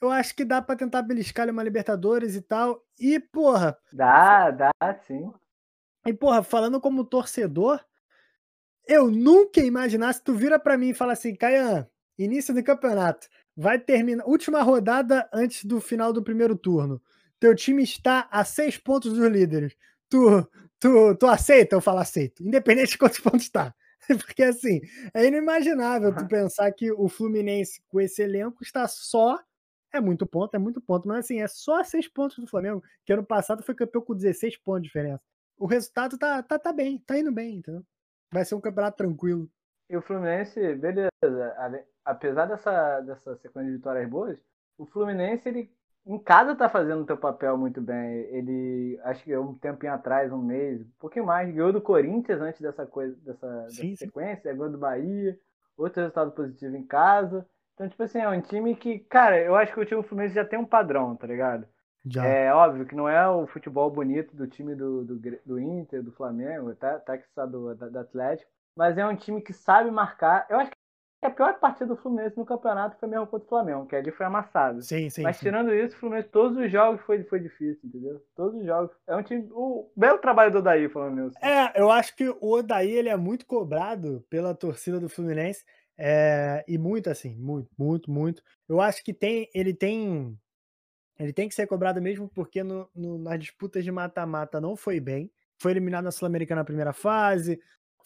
[0.01, 2.83] eu acho que dá para tentar beliscar uma Libertadores e tal.
[2.97, 3.77] E, porra.
[3.91, 4.71] Dá, dá,
[5.05, 5.31] sim.
[6.05, 7.83] E, porra, falando como torcedor,
[8.87, 10.23] eu nunca imaginasse.
[10.23, 11.87] Tu vira para mim e fala assim, Caian,
[12.23, 17.01] início do campeonato, vai terminar, última rodada antes do final do primeiro turno.
[17.39, 19.75] Teu time está a seis pontos dos líderes.
[20.09, 20.47] Tu,
[20.79, 21.75] tu, tu aceita?
[21.75, 23.73] Eu falo aceito, independente de quantos pontos está.
[24.07, 24.81] Porque assim,
[25.13, 29.39] é inimaginável tu pensar que o Fluminense com esse elenco está só.
[29.91, 33.11] É muito ponto, é muito ponto, mas assim, é só seis pontos do Flamengo, que
[33.11, 35.23] ano passado foi campeão com 16 pontos de diferença.
[35.57, 37.83] O resultado tá, tá, tá bem, tá indo bem, entendeu?
[38.31, 39.49] Vai ser um campeonato tranquilo.
[39.89, 41.09] E o Fluminense, beleza,
[42.09, 44.39] apesar dessa, dessa sequência de vitórias boas,
[44.77, 45.71] o Fluminense, ele
[46.05, 48.21] em casa tá fazendo o seu papel muito bem.
[48.31, 52.59] Ele, acho que um tempinho atrás, um mês, um pouquinho mais, ganhou do Corinthians antes
[52.59, 55.37] dessa coisa, dessa, sim, dessa sequência, ganhou do Bahia,
[55.77, 57.45] outro resultado positivo em casa.
[57.75, 60.35] Então, tipo assim, é um time que, cara, eu acho que o time do Fluminense
[60.35, 61.67] já tem um padrão, tá ligado?
[62.05, 62.25] Já.
[62.25, 66.11] É óbvio que não é o futebol bonito do time do, do, do Inter, do
[66.11, 70.47] Flamengo, tá, tá que está do, do Atlético, mas é um time que sabe marcar.
[70.49, 70.77] Eu acho que
[71.21, 74.25] a pior partida do Fluminense no campeonato foi mesmo contra o Flamengo, que ali foi
[74.25, 74.81] amassado.
[74.81, 75.21] Sim, sim.
[75.21, 75.45] Mas sim.
[75.45, 78.23] tirando isso, o Fluminense, todos os jogos foi, foi difícil, entendeu?
[78.35, 78.95] Todos os jogos.
[79.05, 79.49] É um time.
[79.51, 81.37] O belo trabalho do Odaí, falando isso.
[81.45, 85.65] É, eu acho que o Odaí ele é muito cobrado pela torcida do Fluminense.
[86.01, 88.41] É, e muito assim, muito, muito, muito.
[88.69, 90.39] Eu acho que tem, ele tem.
[91.19, 95.01] Ele tem que ser cobrado mesmo porque no, no nas disputas de mata-mata não foi
[95.01, 95.29] bem.
[95.61, 97.59] Foi eliminado na Sul-Americana na primeira fase,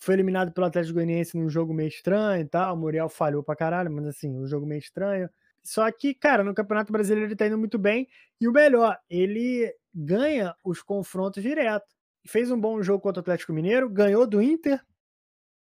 [0.04, 2.76] foi eliminado pelo Atlético Goianiense num jogo meio estranho e tal.
[2.76, 5.30] O Muriel falhou pra caralho, mas assim, um jogo meio estranho.
[5.64, 8.08] Só que, cara, no Campeonato Brasileiro ele tá indo muito bem.
[8.40, 11.88] E o melhor, ele ganha os confrontos direto.
[12.28, 14.84] Fez um bom jogo contra o Atlético Mineiro, ganhou do Inter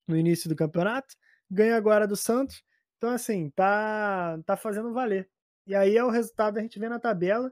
[0.09, 1.15] no início do campeonato,
[1.51, 2.63] ganha agora do Santos.
[2.97, 5.29] Então, assim, tá, tá fazendo valer.
[5.67, 7.51] E aí é o resultado a gente vê na tabela,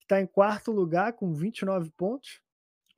[0.00, 2.40] que tá em quarto lugar com 29 pontos.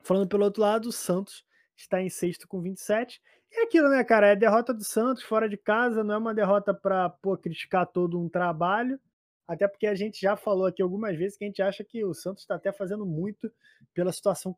[0.03, 1.43] Falando pelo outro lado, o Santos
[1.81, 3.21] está em sexto com 27.
[3.51, 4.27] E é aquilo, né, cara?
[4.27, 8.29] É derrota do Santos fora de casa, não é uma derrota para criticar todo um
[8.29, 8.99] trabalho.
[9.47, 12.13] Até porque a gente já falou aqui algumas vezes que a gente acha que o
[12.13, 13.51] Santos está até fazendo muito
[13.95, 14.55] pela situação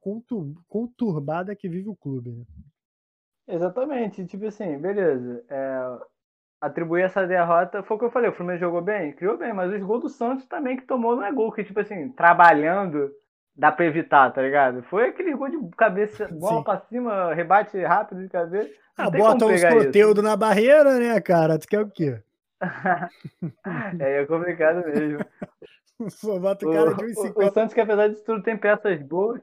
[0.67, 2.31] conturbada que vive o clube.
[2.31, 2.43] Né?
[3.47, 4.25] Exatamente.
[4.25, 5.45] Tipo assim, beleza.
[5.49, 5.99] É,
[6.59, 8.29] atribuir essa derrota foi o que eu falei.
[8.29, 9.13] O Fluminense jogou bem?
[9.13, 11.79] Criou bem, mas os gols do Santos também que tomou não é gol, que, tipo
[11.79, 13.09] assim, trabalhando
[13.55, 14.83] dá pra evitar, tá ligado?
[14.83, 16.63] Foi aquele gol de cabeça, bola Sim.
[16.63, 18.69] pra cima, rebate rápido de cabeça.
[18.97, 21.57] Ah, bota uns conteúdo na barreira, né, cara?
[21.57, 22.21] Tu quer o quê?
[23.99, 25.19] é, é complicado mesmo.
[26.21, 27.33] Pô, bota o cara de 1,50.
[27.35, 29.41] O, o Santos, que apesar disso tudo, tem peças boas.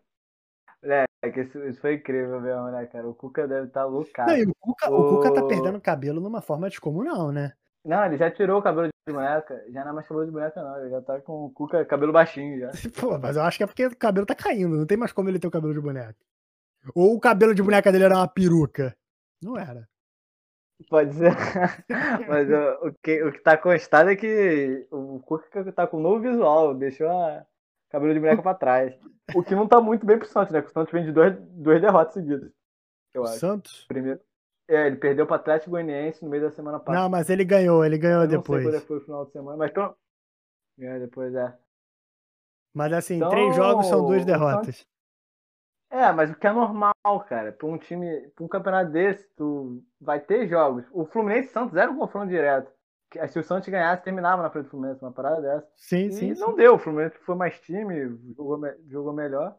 [0.83, 3.09] É, que isso, isso, foi incrível mesmo, né, cara?
[3.09, 4.33] O Cuca deve estar tá loucado.
[4.33, 5.01] Não, o, Cuca, o...
[5.01, 7.53] o Cuca tá perdendo cabelo numa forma descomunal, né?
[7.84, 9.64] Não, ele já tirou o cabelo de boneca.
[9.70, 10.80] Já não é mais cabelo de boneca, não.
[10.80, 12.70] Ele já tá com o cuca, cabelo baixinho já.
[13.00, 14.76] Pô, mas eu acho que é porque o cabelo tá caindo.
[14.76, 16.16] Não tem mais como ele ter o cabelo de boneca.
[16.94, 18.96] Ou o cabelo de boneca dele era uma peruca.
[19.42, 19.88] Não era.
[20.88, 21.32] Pode ser.
[22.28, 26.02] Mas o, o, que, o que tá constado é que o Cuca tá com um
[26.02, 27.44] novo visual, deixou a
[27.90, 28.94] cabelo de boneca pra trás.
[29.34, 30.60] O que não tá muito bem pro Santos, né?
[30.60, 32.50] Porque o Santos vem de duas, duas derrotas seguidas.
[33.12, 33.38] Eu acho.
[33.38, 33.84] Santos?
[33.88, 34.20] Primeiro.
[34.68, 37.02] É, ele perdeu pro Atlético Goianiense no meio da semana passada.
[37.02, 38.64] Não, mas ele ganhou, ele ganhou Eu depois.
[38.64, 39.96] Não sei quando foi o final de semana, mas então.
[40.78, 41.57] É, depois é.
[42.74, 44.87] Mas assim, Então, três jogos são duas o derrotas.
[45.90, 46.92] É, mas o que é normal,
[47.28, 50.85] cara, pra um time, pra um campeonato desse, tu vai ter jogos.
[50.92, 52.70] O Fluminense e Santos era um confronto direto.
[53.28, 55.66] Se o Santos ganhasse, terminava na frente do Fluminense, uma parada dessa.
[55.76, 56.35] Sim, E sim.
[56.35, 56.40] sim.
[56.40, 59.57] não deu, o Fluminense foi mais time, jogou, jogou melhor.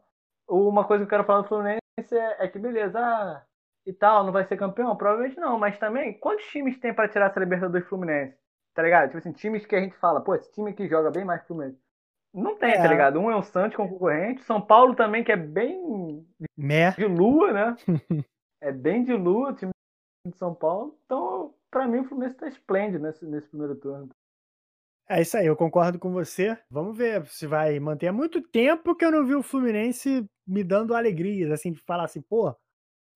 [0.48, 1.80] Uma coisa que eu quero falar do Fluminense
[2.12, 3.42] é, é que, beleza, ah,
[3.90, 4.96] e tal, não vai ser campeão?
[4.96, 8.36] Provavelmente não, mas também, quantos times tem pra tirar essa Libertadores Fluminense?
[8.74, 9.06] Tá ligado?
[9.08, 11.46] Tipo assim, times que a gente fala, pô, esse time aqui joga bem mais que
[11.46, 11.78] o Fluminense.
[12.32, 12.76] Não tem, É.
[12.80, 13.18] tá ligado?
[13.18, 16.24] Um é o Santos com concorrente, São Paulo também, que é bem
[16.56, 16.92] Mé.
[16.92, 17.76] de lua, né?
[18.62, 19.72] é bem de lua o time
[20.26, 20.96] de São Paulo.
[21.04, 24.08] Então, pra mim, o Fluminense tá esplêndido nesse, nesse primeiro turno.
[25.08, 26.56] É isso aí, eu concordo com você.
[26.70, 28.06] Vamos ver se vai manter.
[28.06, 32.04] Há muito tempo que eu não vi o Fluminense me dando alegrias, assim, de falar
[32.04, 32.54] assim, pô,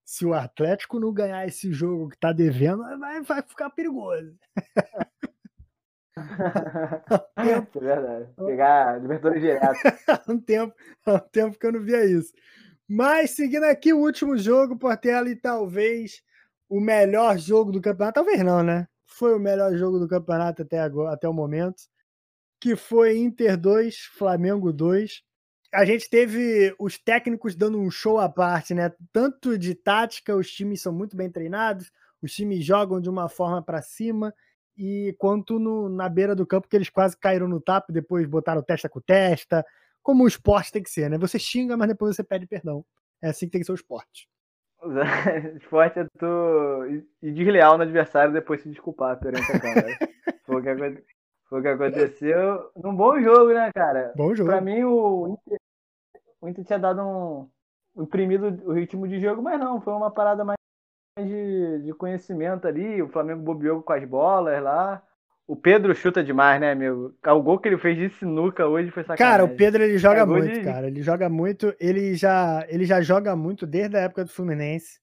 [0.04, 4.36] se o Atlético não ganhar esse jogo que tá devendo, vai, vai ficar perigoso.
[7.36, 8.28] é verdade.
[8.36, 9.74] Pegar Libertadores direto.
[10.06, 10.74] Há um tempo,
[11.06, 12.32] há um tempo que eu não via isso.
[12.86, 16.22] Mas seguindo aqui o último jogo, Portela, e talvez
[16.68, 18.86] o melhor jogo do campeonato, talvez não, né?
[19.06, 21.82] Foi o melhor jogo do campeonato até agora, até o momento,
[22.60, 25.22] que foi Inter 2, Flamengo 2.
[25.74, 28.92] A gente teve os técnicos dando um show à parte, né?
[29.12, 31.90] Tanto de tática, os times são muito bem treinados,
[32.22, 34.32] os times jogam de uma forma para cima,
[34.76, 38.62] e quanto no- na beira do campo, que eles quase caíram no tapa, depois botaram
[38.62, 39.64] testa com testa,
[40.02, 41.18] como o esporte tem que ser, né?
[41.18, 42.84] Você xinga, mas depois você pede perdão.
[43.22, 44.28] É assim que tem que ser o esporte.
[45.62, 46.84] Esporte é tu
[47.22, 49.54] ir desleal no adversário e depois se desculpar perante a.
[50.44, 51.04] Foi o que, aconte-
[51.48, 54.12] foi o que aconteceu num bom jogo, né, cara?
[54.14, 54.50] Bom jogo.
[54.50, 55.58] Pra mim, o Inter,
[56.44, 57.48] o Inter tinha dado um.
[58.02, 60.57] imprimido o ritmo de jogo, mas não, foi uma parada mais
[61.18, 63.00] de, de conhecimento ali.
[63.02, 65.02] O Flamengo bobeou com as bolas lá.
[65.46, 67.14] O Pedro chuta demais, né, amigo?
[67.26, 69.30] O gol que ele fez de sinuca hoje foi sacanagem.
[69.30, 70.87] Cara, o Pedro ele joga É muito, de- cara.
[70.87, 71.74] Ele joga muito.
[71.78, 75.00] Ele já, ele já joga muito desde a época do Fluminense.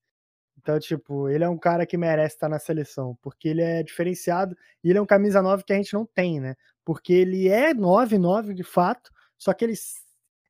[0.58, 4.56] Então, tipo, ele é um cara que merece estar na seleção, porque ele é diferenciado
[4.84, 6.56] e ele é um camisa 9 que a gente não tem, né?
[6.86, 9.74] Porque ele é 9-9 de fato, só que ele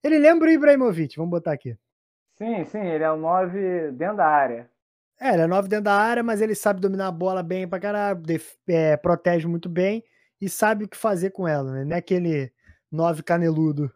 [0.04, 1.78] ele lembra o Ibrahimovic, vamos botar aqui.
[2.38, 4.70] Sim, sim, ele é o 9 dentro da área.
[5.20, 7.80] É, ele é 9 dentro da área, mas ele sabe dominar a bola bem pra
[7.80, 8.22] caralho,
[8.68, 10.04] é, protege muito bem
[10.42, 11.86] e sabe o que fazer com ela, né?
[11.86, 12.52] Não é aquele
[12.92, 13.92] 9 caneludo.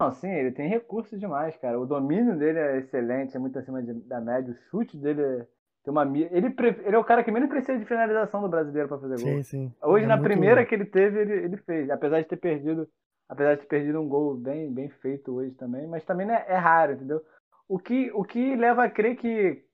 [0.00, 1.78] Não, sim, ele tem recursos demais, cara.
[1.78, 4.52] O domínio dele é excelente, é muito acima de- da média.
[4.52, 5.46] O chute dele é,
[5.84, 6.02] tem uma.
[6.02, 6.52] Ele,
[6.84, 9.36] ele é o cara que menos precisa de finalização do brasileiro pra fazer gol.
[9.36, 9.72] Sim, sim.
[9.80, 11.88] Hoje, É na primeira que ele teve, ele, ele fez.
[11.90, 12.88] Apesar de ter perdido.
[13.28, 16.56] Apesar de ter perdido um gol bem, bem feito hoje também, mas também né, é
[16.56, 17.22] raro, entendeu?
[17.66, 19.64] O que, o que leva a crer que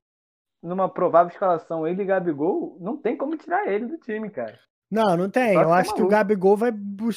[0.62, 4.58] numa provável escalação ele e Gabigol, não tem como tirar ele do time, cara.
[4.90, 5.54] Não, não tem.
[5.54, 6.08] Eu acho que o.
[6.08, 6.72] Gabigol vai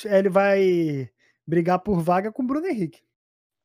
[0.05, 1.09] ele vai
[1.45, 3.01] brigar por vaga com o Bruno Henrique.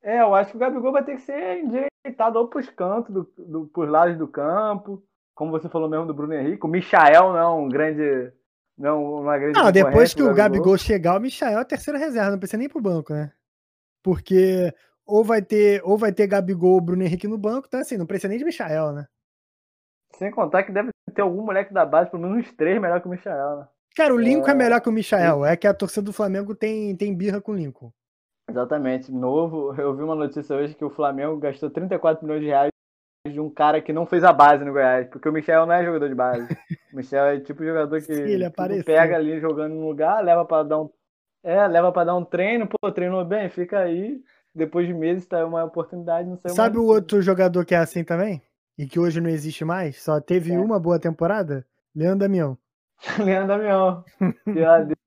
[0.03, 3.33] É, eu acho que o Gabigol vai ter que ser endireitado ou pros cantos, do,
[3.37, 5.03] do, pros lados do campo.
[5.35, 6.65] Como você falou mesmo do Bruno Henrique.
[6.65, 8.33] O Michael não é um grande.
[8.79, 9.59] Não, uma grande.
[9.59, 12.69] Não, depois que o Gabigol chegar, o Michael é a terceira reserva, não precisa nem
[12.69, 13.33] pro banco, né?
[14.03, 14.73] Porque
[15.05, 18.07] ou vai ter, ou vai ter Gabigol ou Bruno Henrique no banco, então assim, não
[18.07, 19.09] precisa nem de Michael, né?
[20.15, 23.09] Sem contar que deve ter algum moleque da base, pelo menos uns três melhor que
[23.09, 23.69] o Michael, né?
[23.97, 26.55] Cara, o Lincoln é, É, melhor que o Michael, é que a torcida do Flamengo
[26.55, 27.93] tem, tem birra com o Lincoln.
[28.49, 29.11] Exatamente.
[29.11, 32.71] Novo, eu vi uma notícia hoje que o Flamengo gastou 34 milhões de reais
[33.27, 35.85] de um cara que não fez a base no Goiás, porque o Michel não é
[35.85, 36.47] jogador de base.
[36.93, 38.85] o Michel é tipo jogador que apareceu.
[38.85, 40.91] pega ali jogando no lugar, leva pra dar um
[41.43, 44.21] é, leva para dar um treino, pô, treinou bem, fica aí.
[44.55, 48.03] Depois de meses tá uma oportunidade, não sei Sabe o outro jogador que é assim
[48.03, 48.43] também?
[48.77, 50.03] E que hoje não existe mais?
[50.03, 50.59] Só teve É.
[50.59, 51.65] uma boa temporada?
[51.95, 52.59] Leandro Damião.
[53.25, 54.05] Leandro Damião.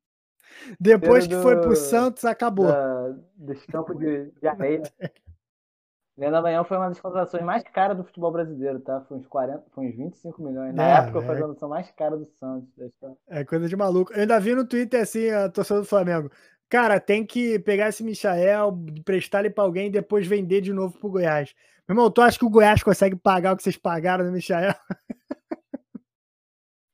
[0.79, 2.67] Depois que foi pro Santos, acabou.
[2.67, 4.83] da, dos campos de, de areia.
[6.17, 9.01] Leandro Damião foi uma das contratações mais caras do futebol brasileiro, tá?
[9.07, 10.75] Foi uns 40, foi uns 25 milhões.
[10.75, 11.41] Na É, época foi a é.
[11.41, 12.69] contratação mais cara do Santos.
[13.27, 14.13] É coisa de maluco.
[14.13, 16.29] Eu ainda vi no Twitter assim, a torcida do Flamengo.
[16.69, 20.97] Cara, tem que pegar esse Michael, prestar ele pra alguém e depois vender de novo
[20.97, 21.53] pro Goiás.
[21.87, 24.73] Meu irmão, tu acha que o Goiás consegue pagar o que vocês pagaram no Michael?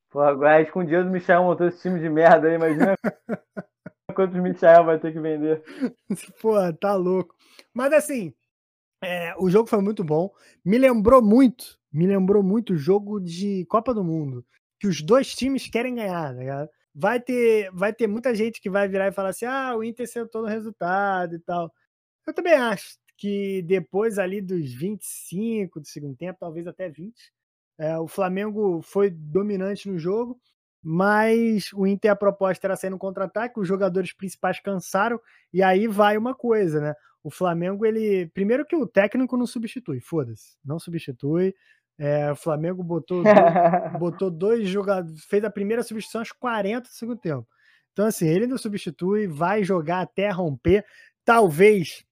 [0.10, 2.96] Pô, agora com o dinheiro do Michel montou esse time de merda aí, imagina
[4.16, 5.62] quantos Michel vai ter que vender.
[6.42, 7.36] Pô, tá louco.
[7.74, 8.34] Mas assim,
[9.04, 10.32] é, o jogo foi muito bom.
[10.66, 14.46] Me lembrou muito, me lembrou muito o jogo de Copa do Mundo.
[14.80, 16.70] que os dois times querem ganhar, tá?
[16.96, 20.08] Vai ter, vai ter muita gente que vai virar e falar assim: ah, o Inter
[20.10, 21.72] sentou no resultado e tal.
[22.28, 27.14] Eu também acho que depois ali dos 25 do segundo tempo, talvez até 20,
[27.80, 30.40] é, o Flamengo foi dominante no jogo,
[30.84, 35.20] mas o Inter a proposta era sair no contra-ataque, os jogadores principais cansaram,
[35.54, 36.96] e aí vai uma coisa, né?
[37.28, 38.28] O Flamengo, ele.
[38.28, 41.54] Primeiro que o técnico não substitui, foda-se, não substitui.
[41.98, 43.36] É, o Flamengo botou, dois,
[44.00, 47.46] botou dois jogadores, fez a primeira substituição aos 40 do segundo tempo.
[47.92, 50.86] Então, assim, ele não substitui, vai jogar até romper.
[51.26, 52.06] Talvez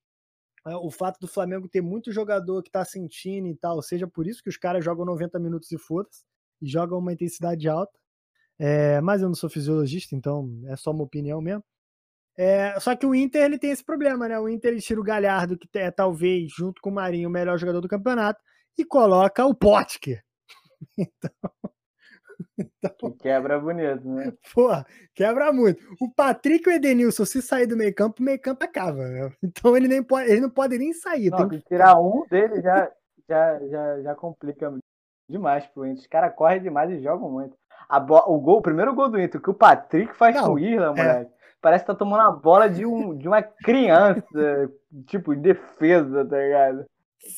[0.68, 4.28] é, o fato do Flamengo ter muito jogador que tá sentindo e tal, seja por
[4.28, 6.26] isso que os caras jogam 90 minutos e foda-se,
[6.62, 7.98] e jogam uma intensidade alta.
[8.60, 11.64] É, mas eu não sou fisiologista, então é só uma opinião mesmo.
[12.38, 14.38] É, só que o Inter ele tem esse problema, né?
[14.40, 17.58] O Inter ele tira o Galhardo, que é talvez, junto com o Marinho, o melhor
[17.58, 18.42] jogador do campeonato,
[18.78, 20.22] e coloca o Potker.
[20.98, 21.32] então,
[22.58, 24.34] então, quebra bonito, né?
[24.54, 25.84] Porra, quebra muito.
[26.02, 29.08] O Patrick e o Edenilson, se sair do meio campo, o meio campo acaba.
[29.08, 29.32] Né?
[29.44, 31.30] Então ele nem pode, ele não pode nem sair.
[31.30, 32.92] Não, tem que tirar um dele já,
[33.30, 34.74] já, já, já complica
[35.30, 36.02] demais pro Inter.
[36.02, 37.56] Os caras correm demais e jogam muito.
[38.06, 38.18] Bo...
[38.28, 40.88] o, gol, o primeiro gol do Inter, que o Patrick faz não, com o Irla,
[40.88, 40.90] é.
[40.90, 41.35] moleque.
[41.66, 44.72] Parece que tá tomando a bola de, um, de uma criança,
[45.08, 46.86] tipo, em defesa, tá ligado?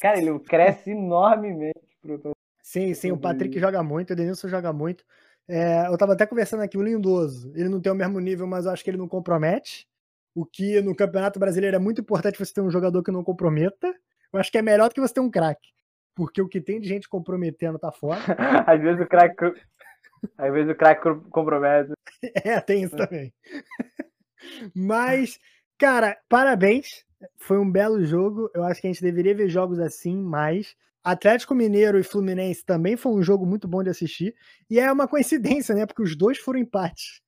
[0.02, 5.06] Cara, ele cresce enormemente pro, Sim, sim, o Patrick joga muito, o Denilson joga muito.
[5.48, 8.66] É, eu tava até conversando aqui, o Lindoso, ele não tem o mesmo nível, mas
[8.66, 9.88] eu acho que ele não compromete.
[10.36, 13.96] O que no Campeonato Brasileiro é muito importante você ter um jogador que não comprometa.
[14.34, 15.70] Eu acho que é melhor do que você ter um craque.
[16.13, 18.20] Porque o que tem de gente comprometendo tá fora.
[18.68, 19.54] Às vezes o craque.
[20.38, 21.94] Às vezes o craque compromete.
[22.44, 23.32] É, tem isso também.
[24.76, 25.39] Mas,
[25.78, 27.06] cara, parabéns.
[27.38, 28.50] Foi um belo jogo.
[28.54, 30.76] Eu acho que a gente deveria ver jogos assim mais.
[31.04, 34.36] Atlético Mineiro e Fluminense também foi um jogo muito bom de assistir.
[34.69, 35.86] E é uma coincidência, né?
[35.86, 37.21] Porque os dois foram empates.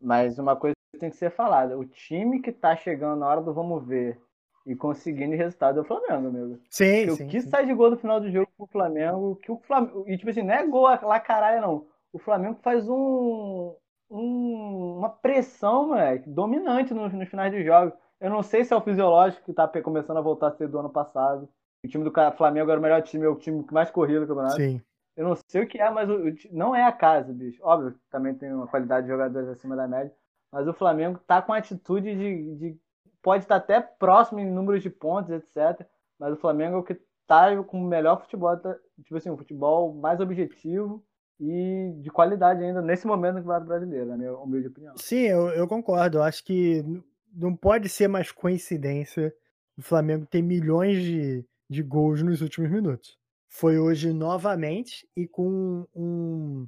[0.00, 3.40] Mas uma coisa que tem que ser falada: o time que tá chegando na hora
[3.40, 4.20] do vamos ver
[4.66, 6.60] e conseguindo resultado é o Flamengo, amigo.
[6.70, 7.24] Sim, Porque sim.
[7.24, 7.48] O que sim.
[7.48, 10.04] sai de gol no final do jogo pro Flamengo, que o Flamengo.
[10.06, 11.86] E tipo assim, não é gol lá caralho, não.
[12.12, 13.74] O Flamengo faz um,
[14.14, 17.92] um uma pressão, moleque, dominante nos, nos finais de jogo.
[18.20, 20.78] Eu não sei se é o fisiológico que tá começando a voltar a ser do
[20.78, 21.48] ano passado.
[21.84, 24.26] O time do Flamengo era o melhor time, é o time que mais corria do
[24.26, 24.56] campeonato.
[24.56, 24.80] Sim.
[25.16, 26.18] Eu não sei o que é, mas o,
[26.50, 27.60] não é a casa, bicho.
[27.62, 30.12] Óbvio, também tem uma qualidade de jogadores acima da média.
[30.50, 32.80] Mas o Flamengo tá com a atitude de, de.
[33.20, 35.86] pode estar até próximo em números de pontos, etc.
[36.18, 39.36] Mas o Flamengo é o que tá com o melhor futebol, tá, tipo assim, um
[39.36, 41.04] futebol mais objetivo
[41.40, 44.96] e de qualidade ainda nesse momento do Campeonato Brasileiro, na minha humilde opinião.
[44.96, 46.18] Sim, eu, eu concordo.
[46.18, 46.84] Eu acho que
[47.32, 49.34] não pode ser mais coincidência
[49.76, 53.18] o Flamengo ter milhões de, de gols nos últimos minutos.
[53.48, 56.66] Foi hoje novamente e com um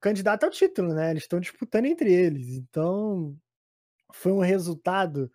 [0.00, 1.10] candidato ao título, né?
[1.10, 2.48] Eles estão disputando entre eles.
[2.56, 3.36] Então,
[4.12, 5.30] foi um resultado.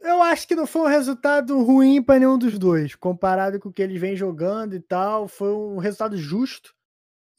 [0.00, 3.72] Eu acho que não foi um resultado ruim para nenhum dos dois, comparado com o
[3.72, 5.28] que eles vêm jogando e tal.
[5.28, 6.74] Foi um resultado justo.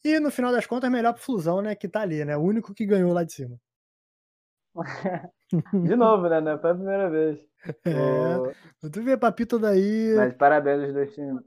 [0.03, 1.75] E no final das contas, melhor pro Flusão, né?
[1.75, 2.35] Que tá ali, né?
[2.35, 3.59] O único que ganhou lá de cima.
[5.83, 6.41] de novo, né?
[6.41, 7.39] Não foi a primeira vez.
[7.85, 10.15] É, tu vê papito daí.
[10.15, 11.43] Mas parabéns aos dois times.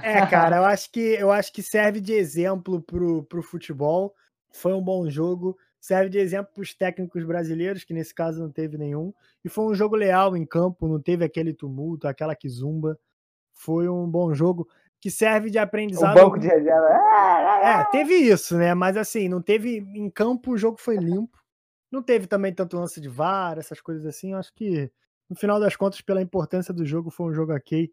[0.00, 4.14] É, cara, eu acho que eu acho que serve de exemplo pro, pro futebol.
[4.52, 5.56] Foi um bom jogo.
[5.80, 9.12] Serve de exemplo para os técnicos brasileiros, que nesse caso não teve nenhum.
[9.44, 12.98] E foi um jogo leal em campo, não teve aquele tumulto, aquela que zumba.
[13.52, 14.68] Foi um bom jogo
[15.04, 16.16] que serve de aprendizado.
[16.16, 16.88] O banco de reserva.
[17.62, 18.72] É, teve isso, né?
[18.72, 19.76] Mas assim, não teve.
[19.94, 21.38] Em campo o jogo foi limpo.
[21.92, 24.32] Não teve também tanto lance de VAR, essas coisas assim.
[24.32, 24.90] Eu acho que
[25.28, 27.92] no final das contas, pela importância do jogo, foi um jogo ok,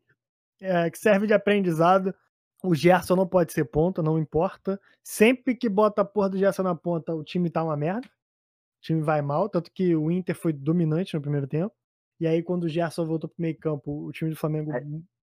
[0.62, 2.16] é, que serve de aprendizado.
[2.64, 4.80] O Gerson não pode ser ponta, não importa.
[5.04, 8.08] Sempre que bota a porra do Gerson na ponta, o time tá uma merda.
[8.08, 11.76] O time vai mal, tanto que o Inter foi dominante no primeiro tempo.
[12.22, 14.82] E aí, quando o Gerson voltou pro meio campo, o time do Flamengo é.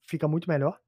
[0.08, 0.80] fica muito melhor.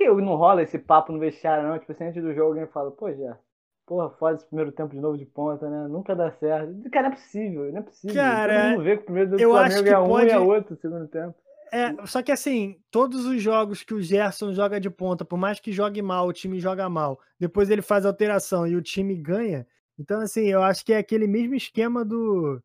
[0.00, 1.78] Que não rola esse papo no vestiário, não?
[1.78, 3.36] Tipo, assim, antes do jogo alguém fala, pô, Gerson,
[3.84, 5.88] porra, faz esse primeiro tempo de novo de ponta, né?
[5.88, 6.88] Nunca dá certo.
[6.90, 8.16] Cara, não é possível, não é possível.
[8.16, 10.30] Cara, Todo mundo vê que o primeiro do Flamengo é um pode...
[10.30, 11.34] e é outro no segundo tempo.
[11.70, 15.60] É, só que assim, todos os jogos que o Gerson joga de ponta, por mais
[15.60, 19.66] que jogue mal, o time joga mal, depois ele faz alteração e o time ganha.
[19.98, 22.58] Então, assim, eu acho que é aquele mesmo esquema do.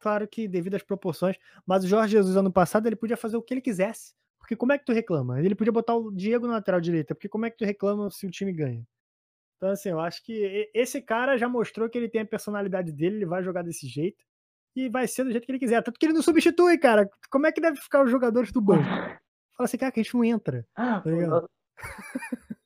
[0.00, 3.42] Claro que devido às proporções, mas o Jorge Jesus ano passado ele podia fazer o
[3.42, 4.12] que ele quisesse.
[4.50, 5.40] Porque como é que tu reclama?
[5.40, 8.26] Ele podia botar o Diego na lateral direita, porque como é que tu reclama se
[8.26, 8.84] o time ganha?
[9.56, 13.18] Então, assim, eu acho que esse cara já mostrou que ele tem a personalidade dele,
[13.18, 14.24] ele vai jogar desse jeito
[14.74, 15.80] e vai ser do jeito que ele quiser.
[15.84, 17.08] Tanto que ele não substitui, cara.
[17.30, 18.82] Como é que deve ficar os jogadores do banco?
[18.82, 20.66] Fala assim, cara, que a gente não entra.
[20.74, 21.00] Tá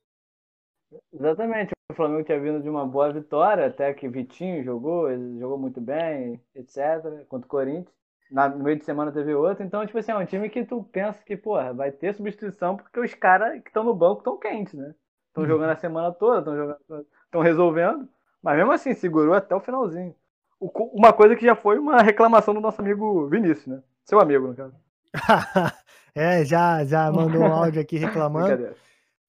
[1.12, 1.72] Exatamente.
[1.92, 5.82] o Flamengo tinha vindo de uma boa vitória, até que Vitinho jogou, ele jogou muito
[5.82, 8.03] bem, etc., contra o Corinthians.
[8.30, 10.82] Na, no meio de semana teve outro, então, tipo assim, é um time que tu
[10.90, 14.74] pensa que, porra, vai ter substituição porque os caras que estão no banco estão quentes,
[14.74, 14.94] né?
[15.28, 15.48] Estão uhum.
[15.48, 18.08] jogando a semana toda, estão jogando, estão resolvendo,
[18.42, 20.14] mas mesmo assim, segurou até o finalzinho.
[20.58, 20.68] O,
[20.98, 23.82] uma coisa que já foi uma reclamação do nosso amigo Vinícius, né?
[24.04, 24.74] Seu amigo, no caso.
[26.14, 28.74] é, já, já mandou um áudio aqui reclamando.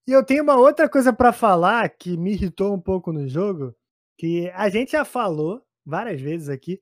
[0.08, 3.74] E eu tenho uma outra coisa para falar que me irritou um pouco no jogo,
[4.18, 6.80] que a gente já falou várias vezes aqui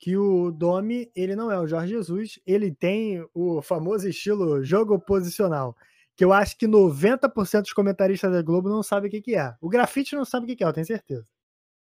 [0.00, 4.98] que o Domi, ele não é o Jorge Jesus, ele tem o famoso estilo jogo
[4.98, 5.76] posicional,
[6.16, 9.54] que eu acho que 90% dos comentaristas da Globo não sabem o que, que é.
[9.60, 11.26] O grafite não sabe o que, que é, eu tenho certeza.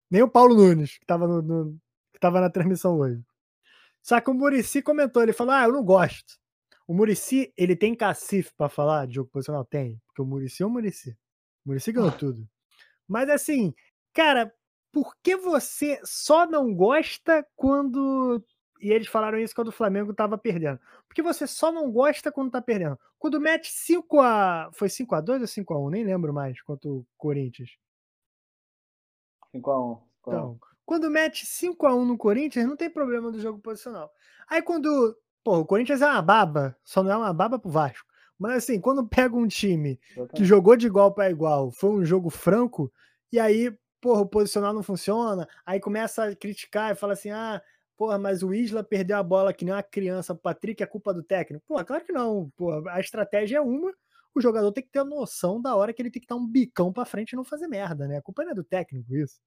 [0.10, 1.80] Nem o Paulo Nunes, que estava no, no,
[2.14, 3.24] que tava na transmissão hoje.
[4.02, 6.38] Só que o Murici comentou, ele falou: Ah, eu não gosto.
[6.86, 9.64] O Murici, ele tem cacife para falar de jogo posicional?
[9.64, 11.12] Tem, porque o Murici é o Murici.
[11.64, 12.46] O Murici ganhou tudo.
[13.08, 13.74] Mas assim,
[14.14, 14.54] cara,
[14.92, 18.44] por que você só não gosta quando.
[18.82, 20.80] E eles falaram isso quando o Flamengo tava perdendo.
[21.08, 23.00] Porque você só não gosta quando tá perdendo.
[23.20, 24.70] Quando mete 5 a.
[24.74, 27.70] Foi 5 a 2 ou 5 a 1 Nem lembro mais quanto o Corinthians.
[29.52, 33.40] 5 a 1 Então, quando mete 5 a 1 no Corinthians, não tem problema do
[33.40, 34.12] jogo posicional.
[34.50, 38.06] Aí quando Pô, o Corinthians é uma baba, só não é uma baba pro Vasco.
[38.38, 40.00] Mas assim, quando pega um time
[40.36, 42.92] que jogou de igual para igual, foi um jogo franco,
[43.32, 47.62] e aí, porra, o posicional não funciona, aí começa a criticar e fala assim: ah,
[47.96, 51.14] porra, mas o Isla perdeu a bola que nem uma criança, o Patrick é culpa
[51.14, 51.64] do técnico.
[51.68, 52.50] Pô, claro que não.
[52.58, 53.94] Porra, a estratégia é uma,
[54.34, 56.48] o jogador tem que ter a noção da hora que ele tem que dar um
[56.48, 58.18] bicão pra frente e não fazer merda, né?
[58.18, 59.40] A culpa não é do técnico, isso.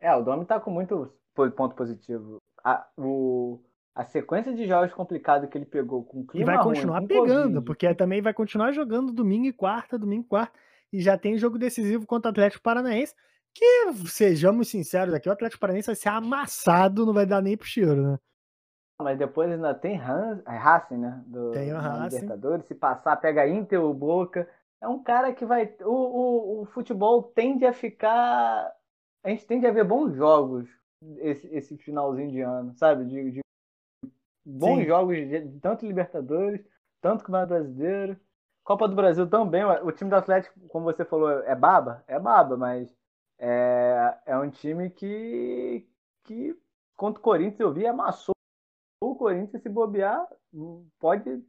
[0.00, 2.42] É, o Domi tá com muito ponto positivo.
[2.64, 3.60] A, o,
[3.94, 7.08] a sequência de jogos complicado que ele pegou com o clima E vai continuar ruim,
[7.08, 7.64] pegando, COVID.
[7.64, 10.58] porque também vai continuar jogando domingo e quarta, domingo e quarta,
[10.92, 13.14] e já tem jogo decisivo contra o Atlético Paranaense,
[13.54, 17.66] que, sejamos sinceros aqui, o Atlético Paranaense vai ser amassado, não vai dar nem pro
[17.66, 18.18] cheiro, né?
[19.00, 21.22] Mas depois ainda tem Hans, é Racing, né?
[21.26, 22.16] Do, tem o Racing.
[22.16, 24.48] Libertadores, se passar, pega Inter ou Boca.
[24.80, 25.72] É um cara que vai...
[25.82, 28.72] O, o, o futebol tende a ficar...
[29.24, 30.68] A gente tende a ver bons jogos
[31.18, 33.04] esse, esse finalzinho de ano, sabe?
[33.04, 33.40] De, de
[34.44, 34.86] bons Sim.
[34.86, 36.64] jogos, de, tanto Libertadores,
[37.00, 38.16] tanto Campeonato Brasileiro.
[38.64, 39.64] Copa do Brasil também.
[39.64, 42.02] O time do Atlético, como você falou, é baba?
[42.06, 42.92] É baba, mas
[43.38, 45.86] é, é um time que,
[46.24, 46.56] que
[46.96, 48.34] contra o Corinthians eu vi, amassou
[49.00, 50.26] o Corinthians se bobear,
[50.98, 51.42] pode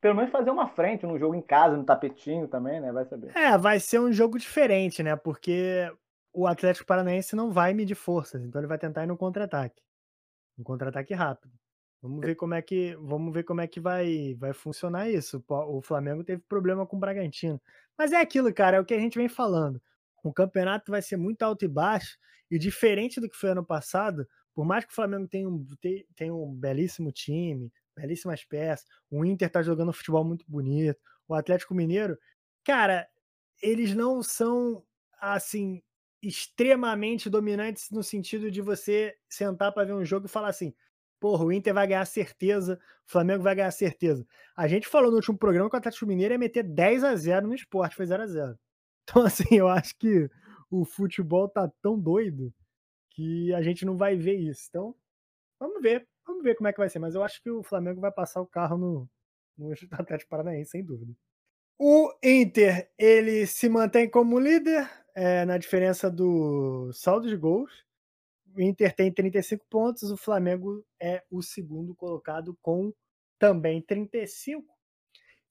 [0.00, 2.90] pelo menos fazer uma frente no jogo em casa, no tapetinho também, né?
[2.92, 3.36] Vai saber.
[3.36, 5.14] É, vai ser um jogo diferente, né?
[5.14, 5.88] Porque
[6.32, 9.80] o Atlético Paranaense não vai medir forças, então ele vai tentar ir no contra-ataque.
[10.58, 11.52] Um contra-ataque rápido.
[12.02, 15.42] Vamos ver como é que, vamos ver como é que vai, vai funcionar isso.
[15.48, 17.60] O Flamengo teve problema com o Bragantino.
[17.96, 19.80] Mas é aquilo, cara, é o que a gente vem falando.
[20.22, 22.16] O campeonato vai ser muito alto e baixo,
[22.50, 25.64] e diferente do que foi ano passado, por mais que o Flamengo tenha um,
[26.14, 31.34] tenha um belíssimo time, belíssimas peças, o Inter tá jogando um futebol muito bonito, o
[31.34, 32.18] Atlético Mineiro,
[32.64, 33.08] cara,
[33.62, 34.84] eles não são
[35.20, 35.82] assim
[36.22, 40.74] extremamente dominantes no sentido de você sentar para ver um jogo e falar assim:
[41.20, 44.26] porra, o Inter vai ganhar certeza, o Flamengo vai ganhar certeza.
[44.56, 47.48] A gente falou no último programa que o Atlético Mineiro ia meter 10 a 0
[47.48, 48.58] no esporte, foi 0 a 0
[49.02, 50.28] Então, assim, eu acho que
[50.70, 52.52] o futebol tá tão doido
[53.10, 54.66] que a gente não vai ver isso.
[54.68, 54.94] Então,
[55.60, 56.98] vamos ver, vamos ver como é que vai ser.
[56.98, 59.10] Mas eu acho que o Flamengo vai passar o carro no,
[59.58, 61.12] no Atlético Paranaense, sem dúvida.
[61.78, 67.84] O Inter, ele se mantém como líder é, na diferença do saldo de gols
[68.54, 72.92] o Inter tem 35 pontos, o Flamengo é o segundo colocado com
[73.38, 74.66] também 35.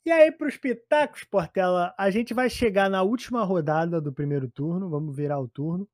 [0.04, 4.50] E aí, para os pitacos, Portela, a gente vai chegar na última rodada do primeiro
[4.50, 5.88] turno, vamos virar o turno.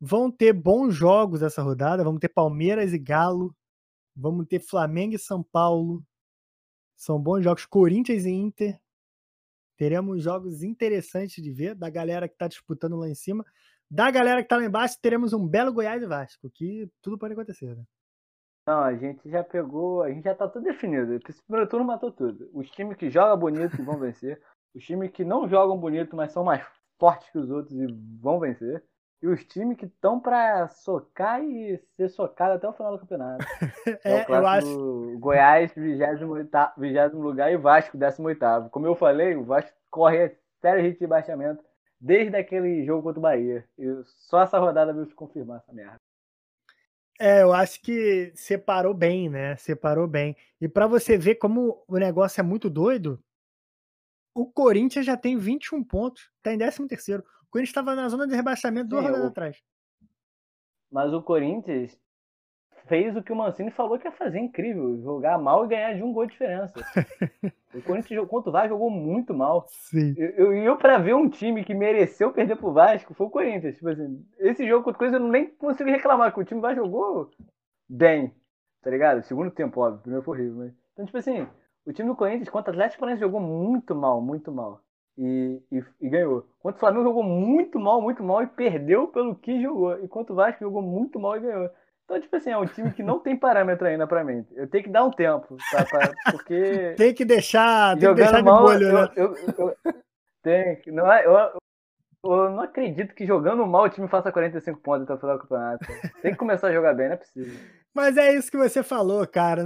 [0.00, 3.54] Vão ter bons jogos essa rodada, vamos ter Palmeiras e Galo,
[4.14, 6.02] vamos ter Flamengo e São Paulo.
[6.96, 8.80] São bons jogos, Corinthians e Inter.
[9.76, 13.44] Teremos jogos interessantes de ver, da galera que está disputando lá em cima.
[13.90, 17.32] Da galera que tá lá embaixo, teremos um belo Goiás e Vasco, que tudo pode
[17.32, 17.84] acontecer, né?
[18.70, 21.14] Não, a gente já pegou, a gente já tá tudo definido.
[21.28, 22.48] Esse primeiro turno matou tudo.
[22.54, 24.40] Os times que jogam bonito vão vencer.
[24.72, 26.64] Os times que não jogam bonito, mas são mais
[26.96, 27.88] fortes que os outros e
[28.22, 28.80] vão vencer.
[29.20, 33.44] E os times que estão para socar e ser socado até o final do campeonato.
[34.04, 35.18] é, é eu acho.
[35.18, 38.70] Goiás, 28 lugar, e Vasco, 18.
[38.70, 41.64] Como eu falei, o Vasco corre sério risco de baixamento
[42.00, 43.64] desde aquele jogo contra o Bahia.
[43.76, 45.98] Eu, só essa rodada veio se confirmar essa merda.
[47.22, 49.54] É, eu acho que separou bem, né?
[49.56, 50.34] Separou bem.
[50.58, 53.22] E para você ver como o negócio é muito doido,
[54.34, 57.22] o Corinthians já tem 21 pontos, tá em 13 terceiro.
[57.42, 59.62] O Corinthians estava na zona de rebaixamento duas rodadas atrás.
[60.90, 62.00] Mas o Corinthians
[62.90, 66.02] fez o que o Mancini falou que ia fazer incrível, jogar mal e ganhar de
[66.02, 66.74] um gol de diferença.
[67.72, 69.64] o Corinthians contra o Vasco jogou muito mal.
[69.68, 70.12] Sim.
[70.18, 73.76] Eu, eu, eu para ver um time que mereceu perder pro Vasco foi o Corinthians.
[73.76, 76.84] Tipo assim, esse jogo contra o Corinthians eu nem consigo reclamar, que o time Vasco
[76.84, 77.30] jogou
[77.88, 78.34] bem,
[78.82, 79.22] tá ligado?
[79.22, 80.74] Segundo tempo, óbvio, primeiro foi horrível, mas...
[80.92, 81.46] Então, tipo assim,
[81.86, 84.82] o time do Corinthians contra o Atlético Paranaense jogou muito mal, muito mal.
[85.16, 86.44] E, e, e, ganhou.
[86.58, 89.96] Contra o Flamengo jogou muito mal, muito mal e perdeu pelo que jogou.
[90.02, 91.70] E contra o Vasco jogou muito mal e ganhou.
[92.10, 94.44] Então, tipo assim, é um time que não tem parâmetro ainda pra mim.
[94.56, 95.84] Eu tenho que dar um tempo, tá?
[95.84, 96.94] Pra, porque.
[96.98, 99.08] tem que deixar, tem que deixar mal, de molho, eu, né?
[99.14, 99.76] Eu, eu,
[100.42, 100.82] tem.
[100.88, 101.60] Não é, eu,
[102.24, 105.42] eu não acredito que jogando mal o time faça 45 pontos até o final do
[105.42, 105.86] campeonato.
[106.20, 107.60] Tem que começar a jogar bem, não é possível.
[107.94, 109.62] Mas é isso que você falou, cara.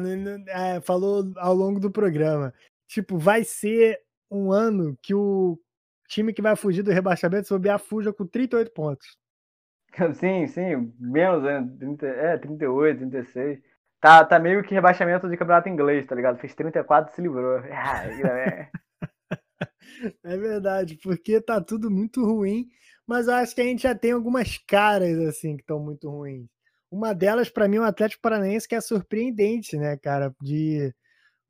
[0.48, 2.52] É, falou ao longo do programa.
[2.86, 5.58] Tipo, vai ser um ano que o
[6.08, 9.16] time que vai fugir do rebaixamento, se bobear, fuja com 38 pontos.
[10.14, 11.66] Sim, sim, menos, né?
[11.78, 13.60] 30, é, 38, 36.
[14.00, 16.38] Tá, tá meio que rebaixamento de campeonato inglês, tá ligado?
[16.38, 17.58] Fez 34 e se livrou.
[17.64, 18.70] é.
[20.24, 22.68] é verdade, porque tá tudo muito ruim,
[23.06, 26.46] mas eu acho que a gente já tem algumas caras, assim, que estão muito ruins.
[26.90, 30.34] Uma delas, para mim, é o Atlético Paranaense, que é surpreendente, né, cara?
[30.40, 30.94] De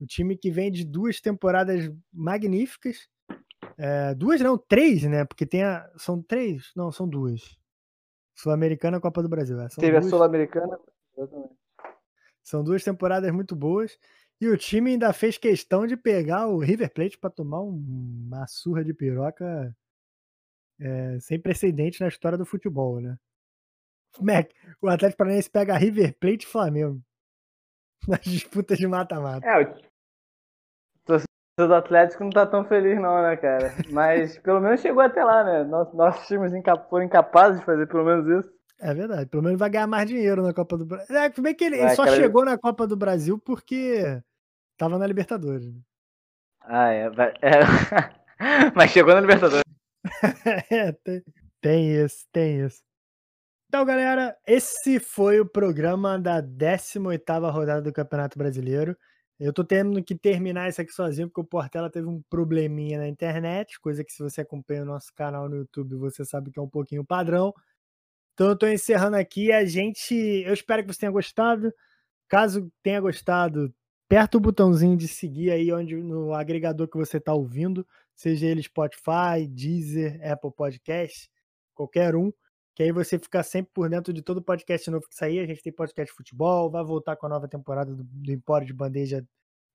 [0.00, 3.08] o time que vem de duas temporadas magníficas.
[3.76, 5.24] É, duas não, três, né?
[5.24, 5.88] Porque tem a.
[5.96, 6.70] São três?
[6.76, 7.56] Não, são duas.
[8.34, 9.60] Sul-Americana e Copa do Brasil.
[9.60, 10.06] É, Teve duas...
[10.06, 10.78] a Sul-Americana.
[12.42, 13.98] São duas temporadas muito boas.
[14.40, 18.84] E o time ainda fez questão de pegar o River Plate para tomar uma surra
[18.84, 19.74] de piroca
[20.80, 23.16] é, sem precedente na história do futebol, né?
[24.20, 27.02] Mac, o Atlético Paranaense pega River Plate e Flamengo
[28.06, 29.46] nas disputas de mata-mata.
[29.46, 29.93] É,
[31.58, 33.72] o do Atlético não tá tão feliz não, né, cara?
[33.90, 35.64] Mas pelo menos chegou até lá, né?
[35.64, 36.52] Nossos, nossos times
[36.90, 38.54] foram incapazes de fazer pelo menos isso.
[38.80, 41.16] É verdade, pelo menos vai ganhar mais dinheiro na Copa do Brasil.
[41.16, 42.16] É, bem que ele, vai, ele só cara...
[42.16, 44.20] chegou na Copa do Brasil porque
[44.76, 45.72] tava na Libertadores.
[45.72, 45.80] Né?
[46.62, 47.06] Ah, é.
[47.40, 47.60] É...
[48.74, 49.62] Mas chegou na Libertadores.
[50.70, 51.22] é, tem,
[51.60, 52.82] tem isso, tem isso.
[53.68, 58.96] Então, galera, esse foi o programa da 18ª rodada do Campeonato Brasileiro.
[59.38, 63.08] Eu tô tendo que terminar isso aqui sozinho, porque o Portela teve um probleminha na
[63.08, 66.62] internet, coisa que se você acompanha o nosso canal no YouTube, você sabe que é
[66.62, 67.52] um pouquinho padrão.
[68.34, 69.52] Então eu tô encerrando aqui.
[69.52, 70.14] A gente.
[70.14, 71.72] Eu espero que você tenha gostado.
[72.28, 73.72] Caso tenha gostado,
[74.06, 78.62] aperta o botãozinho de seguir aí onde no agregador que você está ouvindo, seja ele
[78.62, 81.30] Spotify, Deezer, Apple Podcast,
[81.74, 82.32] qualquer um
[82.74, 85.38] que aí você fica sempre por dentro de todo podcast novo que sair.
[85.38, 88.66] A gente tem podcast de futebol, vai voltar com a nova temporada do, do Empório
[88.66, 89.24] de Bandeja,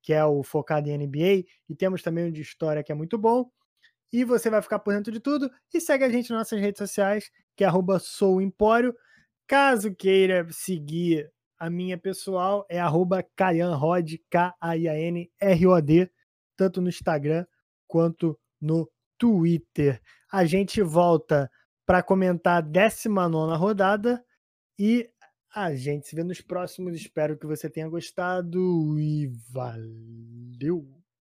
[0.02, 3.18] que é o focado em NBA, e temos também um de história que é muito
[3.18, 3.50] bom.
[4.12, 5.50] E você vai ficar por dentro de tudo.
[5.74, 7.70] E segue a gente nas nossas redes sociais, que é
[8.00, 8.95] souempório.
[9.47, 16.10] Caso queira seguir a minha pessoal, é arroba Kayanrod, K-A-I-A-N-R-O-D,
[16.56, 17.45] tanto no Instagram
[17.88, 20.02] quanto no Twitter.
[20.32, 21.52] A gente volta
[21.89, 24.23] para comentar a 19 rodada
[24.77, 25.09] e
[25.51, 26.93] a gente se vê nos próximos.
[26.93, 30.99] Espero que você tenha gostado e valeu!